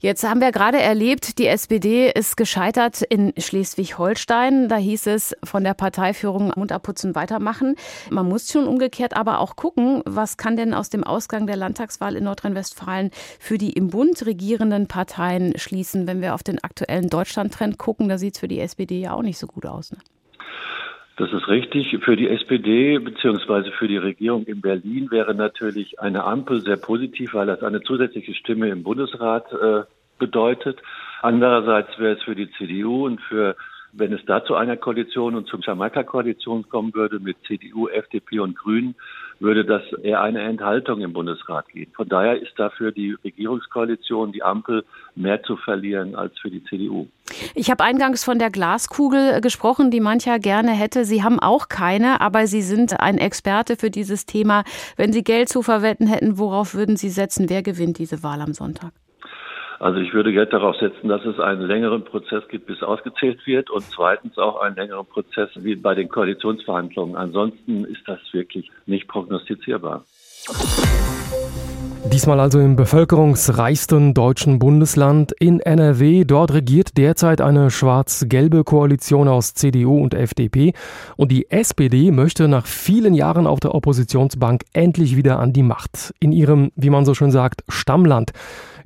Jetzt 0.00 0.24
haben 0.24 0.40
wir 0.40 0.52
gerade 0.52 0.78
erlebt, 0.78 1.38
die 1.38 1.46
SPD 1.46 2.10
ist 2.10 2.36
gescheitert 2.36 3.02
in 3.02 3.32
Schleswig-Holstein. 3.38 4.68
Da 4.68 4.76
hieß 4.76 5.06
es 5.06 5.34
von 5.42 5.64
der 5.64 5.74
Parteiführung 5.74 6.52
Mund 6.54 6.70
abputzen, 6.70 7.14
weitermachen. 7.14 7.76
Man 8.10 8.28
muss 8.28 8.50
schon 8.50 8.66
umgekehrt 8.66 9.16
aber 9.16 9.40
auch 9.40 9.56
gucken, 9.56 10.02
was 10.04 10.36
kann 10.36 10.56
denn 10.56 10.74
aus 10.74 10.90
dem 10.90 11.02
Ausgang 11.02 11.46
der 11.46 11.56
Landtagswahl 11.56 12.16
in 12.16 12.24
Nordrhein-Westfalen 12.24 13.10
für 13.38 13.58
die 13.58 13.72
im 13.72 13.88
Bund 13.88 14.24
regierenden 14.26 14.86
Parteien 14.86 15.58
schließen. 15.58 16.06
Wenn 16.06 16.20
wir 16.20 16.34
auf 16.34 16.42
den 16.42 16.62
aktuellen 16.62 17.08
Deutschland-Trend 17.08 17.78
gucken, 17.78 18.08
da 18.08 18.18
sieht 18.18 18.34
es 18.34 18.40
für 18.40 18.48
die 18.48 18.60
SPD 18.60 19.00
ja 19.00 19.14
auch 19.14 19.22
nicht 19.22 19.38
so 19.38 19.46
gut 19.46 19.64
aus. 19.64 19.92
Ne? 19.92 19.98
Das 21.16 21.32
ist 21.32 21.48
richtig. 21.48 21.96
Für 22.04 22.14
die 22.14 22.28
SPD 22.28 22.98
bzw. 22.98 23.70
für 23.70 23.88
die 23.88 23.96
Regierung 23.96 24.44
in 24.44 24.60
Berlin 24.60 25.10
wäre 25.10 25.34
natürlich 25.34 25.98
eine 25.98 26.24
Ampel 26.24 26.60
sehr 26.60 26.76
positiv, 26.76 27.32
weil 27.32 27.46
das 27.46 27.62
eine 27.62 27.80
zusätzliche 27.80 28.34
Stimme 28.34 28.68
im 28.68 28.82
Bundesrat 28.82 29.50
äh, 29.52 29.84
bedeutet. 30.18 30.78
Andererseits 31.22 31.98
wäre 31.98 32.16
es 32.16 32.22
für 32.22 32.34
die 32.34 32.50
CDU 32.52 33.06
und 33.06 33.20
für 33.22 33.56
wenn 33.98 34.12
es 34.12 34.24
da 34.26 34.44
zu 34.44 34.54
einer 34.54 34.76
Koalition 34.76 35.34
und 35.34 35.48
zum 35.48 35.62
Jamaika-Koalition 35.62 36.68
kommen 36.68 36.94
würde 36.94 37.18
mit 37.18 37.38
CDU, 37.46 37.88
FDP 37.88 38.40
und 38.40 38.54
Grünen, 38.54 38.94
würde 39.40 39.64
das 39.64 39.82
eher 40.02 40.20
eine 40.20 40.40
Enthaltung 40.42 41.00
im 41.00 41.12
Bundesrat 41.12 41.68
geben. 41.68 41.92
Von 41.94 42.08
daher 42.08 42.40
ist 42.40 42.52
dafür 42.56 42.92
die 42.92 43.16
Regierungskoalition, 43.24 44.32
die 44.32 44.42
Ampel, 44.42 44.84
mehr 45.14 45.42
zu 45.42 45.56
verlieren 45.56 46.14
als 46.14 46.38
für 46.38 46.50
die 46.50 46.62
CDU. 46.64 47.06
Ich 47.54 47.70
habe 47.70 47.84
eingangs 47.84 48.24
von 48.24 48.38
der 48.38 48.50
Glaskugel 48.50 49.40
gesprochen, 49.40 49.90
die 49.90 50.00
mancher 50.00 50.38
gerne 50.38 50.72
hätte. 50.72 51.04
Sie 51.04 51.22
haben 51.22 51.40
auch 51.40 51.68
keine, 51.68 52.20
aber 52.20 52.46
Sie 52.46 52.62
sind 52.62 53.00
ein 53.00 53.18
Experte 53.18 53.76
für 53.76 53.90
dieses 53.90 54.26
Thema. 54.26 54.64
Wenn 54.96 55.12
Sie 55.12 55.24
Geld 55.24 55.48
zu 55.48 55.62
verwenden 55.62 56.06
hätten, 56.06 56.38
worauf 56.38 56.74
würden 56.74 56.96
Sie 56.96 57.10
setzen? 57.10 57.48
Wer 57.48 57.62
gewinnt 57.62 57.98
diese 57.98 58.22
Wahl 58.22 58.40
am 58.40 58.54
Sonntag? 58.54 58.92
Also 59.78 59.98
ich 59.98 60.14
würde 60.14 60.32
Geld 60.32 60.52
darauf 60.52 60.76
setzen, 60.76 61.08
dass 61.08 61.24
es 61.24 61.38
einen 61.38 61.62
längeren 61.62 62.04
Prozess 62.04 62.46
gibt, 62.48 62.66
bis 62.66 62.82
ausgezählt 62.82 63.46
wird 63.46 63.70
und 63.70 63.82
zweitens 63.82 64.38
auch 64.38 64.60
einen 64.60 64.76
längeren 64.76 65.06
Prozess 65.06 65.50
wie 65.56 65.76
bei 65.76 65.94
den 65.94 66.08
Koalitionsverhandlungen. 66.08 67.16
Ansonsten 67.16 67.84
ist 67.84 68.02
das 68.06 68.20
wirklich 68.32 68.70
nicht 68.86 69.06
prognostizierbar. 69.08 70.04
Diesmal 72.12 72.38
also 72.38 72.60
im 72.60 72.76
bevölkerungsreichsten 72.76 74.14
deutschen 74.14 74.60
Bundesland 74.60 75.32
in 75.32 75.58
NRW. 75.58 76.24
Dort 76.24 76.52
regiert 76.54 76.96
derzeit 76.96 77.40
eine 77.40 77.70
schwarz-gelbe 77.70 78.62
Koalition 78.62 79.26
aus 79.26 79.54
CDU 79.54 80.00
und 80.00 80.14
FDP. 80.14 80.72
Und 81.16 81.32
die 81.32 81.50
SPD 81.50 82.12
möchte 82.12 82.46
nach 82.46 82.66
vielen 82.66 83.12
Jahren 83.12 83.46
auf 83.46 83.58
der 83.58 83.74
Oppositionsbank 83.74 84.62
endlich 84.72 85.16
wieder 85.16 85.40
an 85.40 85.52
die 85.52 85.64
Macht. 85.64 86.14
In 86.20 86.30
ihrem, 86.30 86.70
wie 86.76 86.90
man 86.90 87.04
so 87.04 87.12
schön 87.12 87.32
sagt, 87.32 87.64
Stammland. 87.68 88.30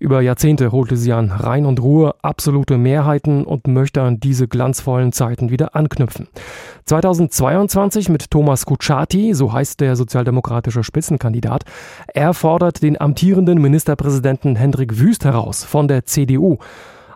Über 0.00 0.22
Jahrzehnte 0.22 0.72
holte 0.72 0.96
sie 0.96 1.12
an 1.12 1.30
Rhein 1.30 1.66
und 1.66 1.78
Ruhe 1.82 2.14
absolute 2.22 2.78
Mehrheiten 2.78 3.44
und 3.44 3.66
möchte 3.68 4.00
an 4.00 4.18
diese 4.18 4.48
glanzvollen 4.48 5.12
Zeiten 5.12 5.50
wieder 5.50 5.76
anknüpfen. 5.76 6.26
2022 6.86 8.08
mit 8.08 8.30
Thomas 8.30 8.64
Kutschaty, 8.64 9.34
so 9.34 9.52
heißt 9.52 9.78
der 9.78 9.96
sozialdemokratische 9.96 10.84
Spitzenkandidat, 10.84 11.64
er 12.14 12.32
fordert 12.32 12.82
den 12.82 12.98
amtierenden 12.98 13.60
Ministerpräsidenten 13.60 14.56
Hendrik 14.56 14.98
Wüst 14.98 15.26
heraus 15.26 15.64
von 15.64 15.86
der 15.86 16.06
CDU. 16.06 16.56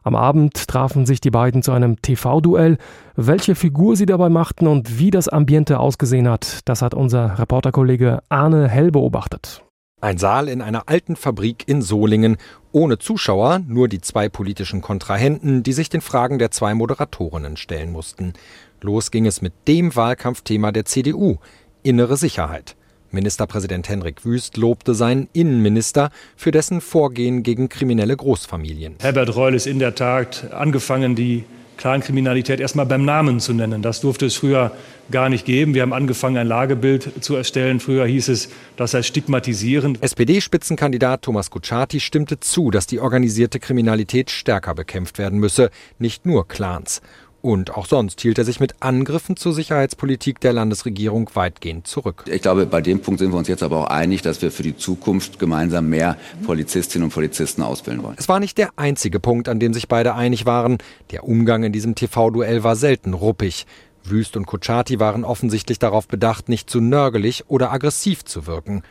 Am 0.02 0.14
Abend 0.14 0.68
trafen 0.68 1.06
sich 1.06 1.22
die 1.22 1.30
beiden 1.30 1.62
zu 1.62 1.72
einem 1.72 2.02
TV-Duell. 2.02 2.76
Welche 3.16 3.54
Figur 3.54 3.96
sie 3.96 4.04
dabei 4.04 4.28
machten 4.28 4.66
und 4.66 4.98
wie 4.98 5.10
das 5.10 5.30
Ambiente 5.30 5.80
ausgesehen 5.80 6.28
hat, 6.28 6.60
das 6.66 6.82
hat 6.82 6.92
unser 6.92 7.38
Reporterkollege 7.38 8.20
Arne 8.28 8.68
Hell 8.68 8.90
beobachtet. 8.90 9.63
Ein 10.04 10.18
Saal 10.18 10.50
in 10.50 10.60
einer 10.60 10.90
alten 10.90 11.16
Fabrik 11.16 11.66
in 11.66 11.80
Solingen, 11.80 12.36
ohne 12.72 12.98
Zuschauer, 12.98 13.62
nur 13.66 13.88
die 13.88 14.02
zwei 14.02 14.28
politischen 14.28 14.82
Kontrahenten, 14.82 15.62
die 15.62 15.72
sich 15.72 15.88
den 15.88 16.02
Fragen 16.02 16.38
der 16.38 16.50
zwei 16.50 16.74
Moderatorinnen 16.74 17.56
stellen 17.56 17.90
mussten. 17.90 18.34
Los 18.82 19.10
ging 19.10 19.24
es 19.24 19.40
mit 19.40 19.54
dem 19.66 19.96
Wahlkampfthema 19.96 20.72
der 20.72 20.84
CDU, 20.84 21.38
innere 21.82 22.18
Sicherheit. 22.18 22.76
Ministerpräsident 23.12 23.88
Henrik 23.88 24.26
Wüst 24.26 24.58
lobte 24.58 24.94
seinen 24.94 25.30
Innenminister 25.32 26.10
für 26.36 26.50
dessen 26.50 26.82
Vorgehen 26.82 27.42
gegen 27.42 27.70
kriminelle 27.70 28.14
Großfamilien. 28.14 28.96
Herbert 29.00 29.34
Reul 29.34 29.54
ist 29.54 29.66
in 29.66 29.78
der 29.78 29.94
Tat 29.94 30.52
angefangen, 30.52 31.14
die 31.14 31.44
Clankriminalität 31.76 32.60
erstmal 32.60 32.86
beim 32.86 33.04
Namen 33.04 33.40
zu 33.40 33.52
nennen. 33.52 33.82
Das 33.82 34.00
durfte 34.00 34.26
es 34.26 34.36
früher 34.36 34.72
gar 35.10 35.28
nicht 35.28 35.44
geben. 35.44 35.74
Wir 35.74 35.82
haben 35.82 35.92
angefangen, 35.92 36.36
ein 36.36 36.46
Lagebild 36.46 37.22
zu 37.22 37.36
erstellen. 37.36 37.80
Früher 37.80 38.06
hieß 38.06 38.28
es, 38.28 38.48
das 38.76 38.92
sei 38.92 39.02
stigmatisierend. 39.02 40.02
SPD-Spitzenkandidat 40.02 41.22
Thomas 41.22 41.50
Kutschaty 41.50 42.00
stimmte 42.00 42.40
zu, 42.40 42.70
dass 42.70 42.86
die 42.86 43.00
organisierte 43.00 43.60
Kriminalität 43.60 44.30
stärker 44.30 44.74
bekämpft 44.74 45.18
werden 45.18 45.38
müsse, 45.38 45.70
nicht 45.98 46.26
nur 46.26 46.48
Clans. 46.48 47.02
Und 47.44 47.76
auch 47.76 47.84
sonst 47.84 48.22
hielt 48.22 48.38
er 48.38 48.44
sich 48.44 48.58
mit 48.58 48.76
Angriffen 48.80 49.36
zur 49.36 49.52
Sicherheitspolitik 49.52 50.40
der 50.40 50.54
Landesregierung 50.54 51.28
weitgehend 51.34 51.86
zurück. 51.86 52.24
Ich 52.26 52.40
glaube, 52.40 52.64
bei 52.64 52.80
dem 52.80 53.00
Punkt 53.00 53.20
sind 53.20 53.32
wir 53.32 53.36
uns 53.36 53.48
jetzt 53.48 53.62
aber 53.62 53.80
auch 53.80 53.88
einig, 53.88 54.22
dass 54.22 54.40
wir 54.40 54.50
für 54.50 54.62
die 54.62 54.78
Zukunft 54.78 55.38
gemeinsam 55.38 55.90
mehr 55.90 56.16
Polizistinnen 56.46 57.04
und 57.04 57.12
Polizisten 57.12 57.60
ausbilden 57.60 58.02
wollen. 58.02 58.16
Es 58.18 58.30
war 58.30 58.40
nicht 58.40 58.56
der 58.56 58.70
einzige 58.76 59.20
Punkt, 59.20 59.50
an 59.50 59.60
dem 59.60 59.74
sich 59.74 59.88
beide 59.88 60.14
einig 60.14 60.46
waren. 60.46 60.78
Der 61.10 61.24
Umgang 61.24 61.64
in 61.64 61.72
diesem 61.72 61.94
TV-Duell 61.94 62.64
war 62.64 62.76
selten 62.76 63.12
ruppig. 63.12 63.66
Wüst 64.04 64.38
und 64.38 64.46
Kutschaty 64.46 64.98
waren 64.98 65.22
offensichtlich 65.22 65.78
darauf 65.78 66.08
bedacht, 66.08 66.48
nicht 66.48 66.70
zu 66.70 66.80
nörgelig 66.80 67.44
oder 67.48 67.70
aggressiv 67.70 68.24
zu 68.24 68.46
wirken. 68.46 68.82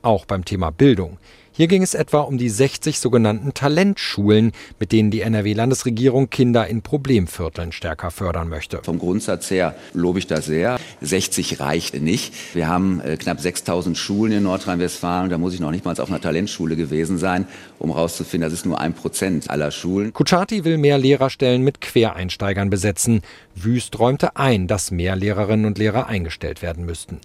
Auch 0.00 0.24
beim 0.24 0.46
Thema 0.46 0.70
Bildung. 0.70 1.18
Hier 1.58 1.66
ging 1.66 1.82
es 1.82 1.94
etwa 1.94 2.20
um 2.20 2.38
die 2.38 2.50
60 2.50 3.00
sogenannten 3.00 3.52
Talentschulen, 3.52 4.52
mit 4.78 4.92
denen 4.92 5.10
die 5.10 5.22
NRW-Landesregierung 5.22 6.30
Kinder 6.30 6.68
in 6.68 6.82
Problemvierteln 6.82 7.72
stärker 7.72 8.12
fördern 8.12 8.48
möchte. 8.48 8.78
Vom 8.84 9.00
Grundsatz 9.00 9.50
her 9.50 9.74
lobe 9.92 10.20
ich 10.20 10.28
das 10.28 10.46
sehr. 10.46 10.78
60 11.00 11.58
reicht 11.58 12.00
nicht. 12.00 12.32
Wir 12.54 12.68
haben 12.68 13.00
äh, 13.00 13.16
knapp 13.16 13.40
6000 13.40 13.98
Schulen 13.98 14.34
in 14.34 14.44
Nordrhein-Westfalen. 14.44 15.30
Da 15.30 15.38
muss 15.38 15.52
ich 15.52 15.58
noch 15.58 15.72
nicht 15.72 15.84
mal 15.84 15.98
auf 15.98 16.08
einer 16.08 16.20
Talentschule 16.20 16.76
gewesen 16.76 17.18
sein, 17.18 17.44
um 17.80 17.92
herauszufinden, 17.92 18.48
das 18.48 18.56
ist 18.56 18.64
nur 18.64 18.80
ein 18.80 18.92
Prozent 18.94 19.50
aller 19.50 19.72
Schulen. 19.72 20.12
Kutschaty 20.12 20.64
will 20.64 20.78
mehr 20.78 20.96
Lehrerstellen 20.96 21.64
mit 21.64 21.80
Quereinsteigern 21.80 22.70
besetzen. 22.70 23.22
Wüst 23.56 23.98
räumte 23.98 24.36
ein, 24.36 24.68
dass 24.68 24.92
mehr 24.92 25.16
Lehrerinnen 25.16 25.66
und 25.66 25.76
Lehrer 25.76 26.06
eingestellt 26.06 26.62
werden 26.62 26.86
müssten. 26.86 27.18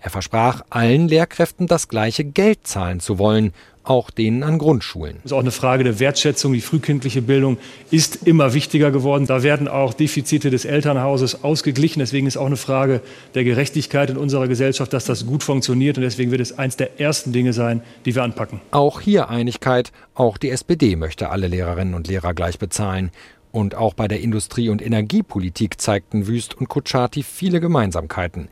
Er 0.00 0.10
versprach, 0.10 0.62
allen 0.70 1.08
Lehrkräften 1.08 1.66
das 1.66 1.88
gleiche 1.88 2.24
Geld 2.24 2.66
zahlen 2.66 3.00
zu 3.00 3.18
wollen, 3.18 3.52
auch 3.88 4.10
denen 4.10 4.42
an 4.42 4.58
Grundschulen. 4.58 5.16
Das 5.16 5.26
ist 5.26 5.32
auch 5.32 5.40
eine 5.40 5.50
Frage 5.50 5.82
der 5.82 5.98
Wertschätzung. 5.98 6.52
Die 6.52 6.60
frühkindliche 6.60 7.22
Bildung 7.22 7.56
ist 7.90 8.26
immer 8.26 8.52
wichtiger 8.52 8.90
geworden. 8.90 9.26
Da 9.26 9.42
werden 9.42 9.66
auch 9.66 9.94
Defizite 9.94 10.50
des 10.50 10.66
Elternhauses 10.66 11.42
ausgeglichen. 11.42 12.00
Deswegen 12.00 12.26
ist 12.26 12.36
auch 12.36 12.46
eine 12.46 12.58
Frage 12.58 13.00
der 13.34 13.44
Gerechtigkeit 13.44 14.10
in 14.10 14.18
unserer 14.18 14.46
Gesellschaft, 14.46 14.92
dass 14.92 15.06
das 15.06 15.24
gut 15.24 15.42
funktioniert. 15.42 15.96
Und 15.96 16.02
deswegen 16.02 16.30
wird 16.30 16.42
es 16.42 16.58
eines 16.58 16.76
der 16.76 17.00
ersten 17.00 17.32
Dinge 17.32 17.54
sein, 17.54 17.80
die 18.04 18.14
wir 18.14 18.22
anpacken. 18.24 18.60
Auch 18.72 19.00
hier 19.00 19.30
Einigkeit. 19.30 19.90
Auch 20.14 20.36
die 20.36 20.50
SPD 20.50 20.94
möchte 20.96 21.30
alle 21.30 21.48
Lehrerinnen 21.48 21.94
und 21.94 22.08
Lehrer 22.08 22.34
gleich 22.34 22.58
bezahlen. 22.58 23.10
Und 23.52 23.74
auch 23.74 23.94
bei 23.94 24.06
der 24.06 24.20
Industrie- 24.20 24.68
und 24.68 24.82
Energiepolitik 24.82 25.80
zeigten 25.80 26.26
Wüst 26.26 26.54
und 26.54 26.68
Kutschaty 26.68 27.22
viele 27.22 27.58
Gemeinsamkeiten. 27.60 28.48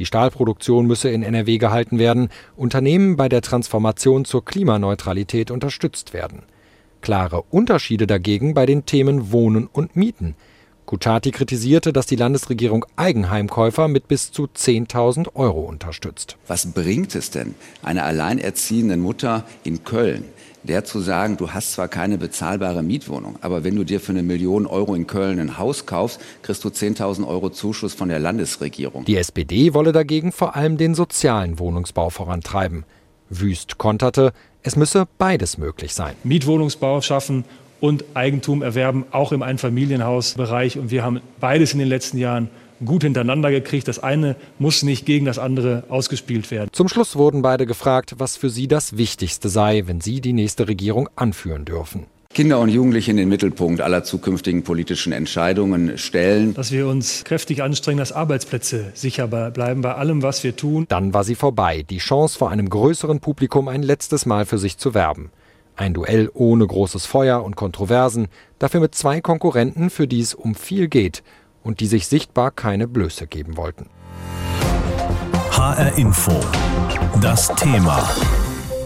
Die 0.00 0.06
Stahlproduktion 0.06 0.86
müsse 0.86 1.10
in 1.10 1.22
NRW 1.22 1.58
gehalten 1.58 1.98
werden, 1.98 2.30
Unternehmen 2.56 3.16
bei 3.16 3.28
der 3.28 3.42
Transformation 3.42 4.24
zur 4.24 4.42
Klimaneutralität 4.42 5.50
unterstützt 5.50 6.14
werden. 6.14 6.44
Klare 7.02 7.42
Unterschiede 7.50 8.06
dagegen 8.06 8.54
bei 8.54 8.64
den 8.64 8.86
Themen 8.86 9.30
Wohnen 9.30 9.66
und 9.66 9.96
Mieten. 9.96 10.36
Kutschaty 10.86 11.32
kritisierte, 11.32 11.92
dass 11.92 12.06
die 12.06 12.16
Landesregierung 12.16 12.86
Eigenheimkäufer 12.96 13.88
mit 13.88 14.08
bis 14.08 14.32
zu 14.32 14.44
10.000 14.44 15.34
Euro 15.34 15.60
unterstützt. 15.60 16.38
Was 16.46 16.72
bringt 16.72 17.14
es 17.14 17.30
denn 17.30 17.54
einer 17.82 18.04
alleinerziehenden 18.04 19.00
Mutter 19.00 19.44
in 19.64 19.84
Köln, 19.84 20.24
der 20.62 20.84
zu 20.84 21.00
sagen, 21.00 21.36
du 21.36 21.50
hast 21.50 21.72
zwar 21.72 21.88
keine 21.88 22.18
bezahlbare 22.18 22.82
Mietwohnung, 22.82 23.36
aber 23.40 23.64
wenn 23.64 23.76
du 23.76 23.84
dir 23.84 24.00
für 24.00 24.12
eine 24.12 24.22
Million 24.22 24.66
Euro 24.66 24.94
in 24.94 25.06
Köln 25.06 25.38
ein 25.38 25.58
Haus 25.58 25.86
kaufst, 25.86 26.20
kriegst 26.42 26.64
du 26.64 26.68
10.000 26.68 27.26
Euro 27.26 27.50
Zuschuss 27.50 27.94
von 27.94 28.08
der 28.08 28.18
Landesregierung. 28.18 29.04
Die 29.04 29.16
SPD 29.16 29.74
wolle 29.74 29.92
dagegen 29.92 30.32
vor 30.32 30.56
allem 30.56 30.76
den 30.76 30.94
sozialen 30.94 31.58
Wohnungsbau 31.58 32.10
vorantreiben. 32.10 32.84
Wüst 33.28 33.78
konterte, 33.78 34.32
es 34.62 34.76
müsse 34.76 35.06
beides 35.18 35.56
möglich 35.56 35.94
sein. 35.94 36.14
Mietwohnungsbau 36.24 37.00
schaffen 37.00 37.44
und 37.80 38.04
Eigentum 38.14 38.62
erwerben, 38.62 39.06
auch 39.10 39.32
im 39.32 39.42
Einfamilienhausbereich. 39.42 40.78
Und 40.78 40.90
wir 40.90 41.02
haben 41.02 41.20
beides 41.40 41.72
in 41.72 41.78
den 41.78 41.88
letzten 41.88 42.18
Jahren 42.18 42.50
gut 42.84 43.02
hintereinander 43.02 43.50
gekriegt. 43.50 43.88
Das 43.88 43.98
eine 43.98 44.36
muss 44.58 44.82
nicht 44.82 45.06
gegen 45.06 45.26
das 45.26 45.38
andere 45.38 45.84
ausgespielt 45.88 46.50
werden. 46.50 46.70
Zum 46.72 46.88
Schluss 46.88 47.16
wurden 47.16 47.42
beide 47.42 47.66
gefragt, 47.66 48.14
was 48.18 48.36
für 48.36 48.50
sie 48.50 48.68
das 48.68 48.96
Wichtigste 48.96 49.48
sei, 49.48 49.84
wenn 49.86 50.00
sie 50.00 50.20
die 50.20 50.32
nächste 50.32 50.68
Regierung 50.68 51.08
anführen 51.16 51.64
dürfen. 51.64 52.06
Kinder 52.32 52.60
und 52.60 52.68
Jugendliche 52.68 53.10
in 53.10 53.16
den 53.16 53.28
Mittelpunkt 53.28 53.80
aller 53.80 54.04
zukünftigen 54.04 54.62
politischen 54.62 55.12
Entscheidungen 55.12 55.98
stellen. 55.98 56.54
Dass 56.54 56.70
wir 56.70 56.86
uns 56.86 57.24
kräftig 57.24 57.60
anstrengen, 57.60 57.98
dass 57.98 58.12
Arbeitsplätze 58.12 58.92
sicher 58.94 59.26
bleiben 59.26 59.80
bei 59.82 59.96
allem, 59.96 60.22
was 60.22 60.44
wir 60.44 60.54
tun. 60.54 60.86
Dann 60.88 61.12
war 61.12 61.24
sie 61.24 61.34
vorbei, 61.34 61.82
die 61.82 61.98
Chance 61.98 62.38
vor 62.38 62.50
einem 62.50 62.70
größeren 62.70 63.18
Publikum 63.18 63.66
ein 63.66 63.82
letztes 63.82 64.26
Mal 64.26 64.46
für 64.46 64.58
sich 64.58 64.78
zu 64.78 64.94
werben. 64.94 65.32
Ein 65.74 65.92
Duell 65.92 66.30
ohne 66.32 66.64
großes 66.64 67.04
Feuer 67.04 67.42
und 67.42 67.56
Kontroversen, 67.56 68.28
dafür 68.60 68.78
mit 68.78 68.94
zwei 68.94 69.20
Konkurrenten, 69.20 69.90
für 69.90 70.06
die 70.06 70.20
es 70.20 70.32
um 70.32 70.54
viel 70.54 70.86
geht 70.86 71.24
und 71.62 71.80
die 71.80 71.86
sich 71.86 72.06
sichtbar 72.06 72.50
keine 72.50 72.88
Blöße 72.88 73.26
geben 73.26 73.56
wollten. 73.56 73.90
HR 75.52 75.98
Info. 75.98 76.40
Das 77.20 77.48
Thema. 77.56 78.08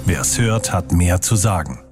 Wer 0.07 0.21
es 0.23 0.39
hört, 0.39 0.73
hat 0.73 0.93
mehr 0.93 1.21
zu 1.21 1.37
sagen. 1.37 1.84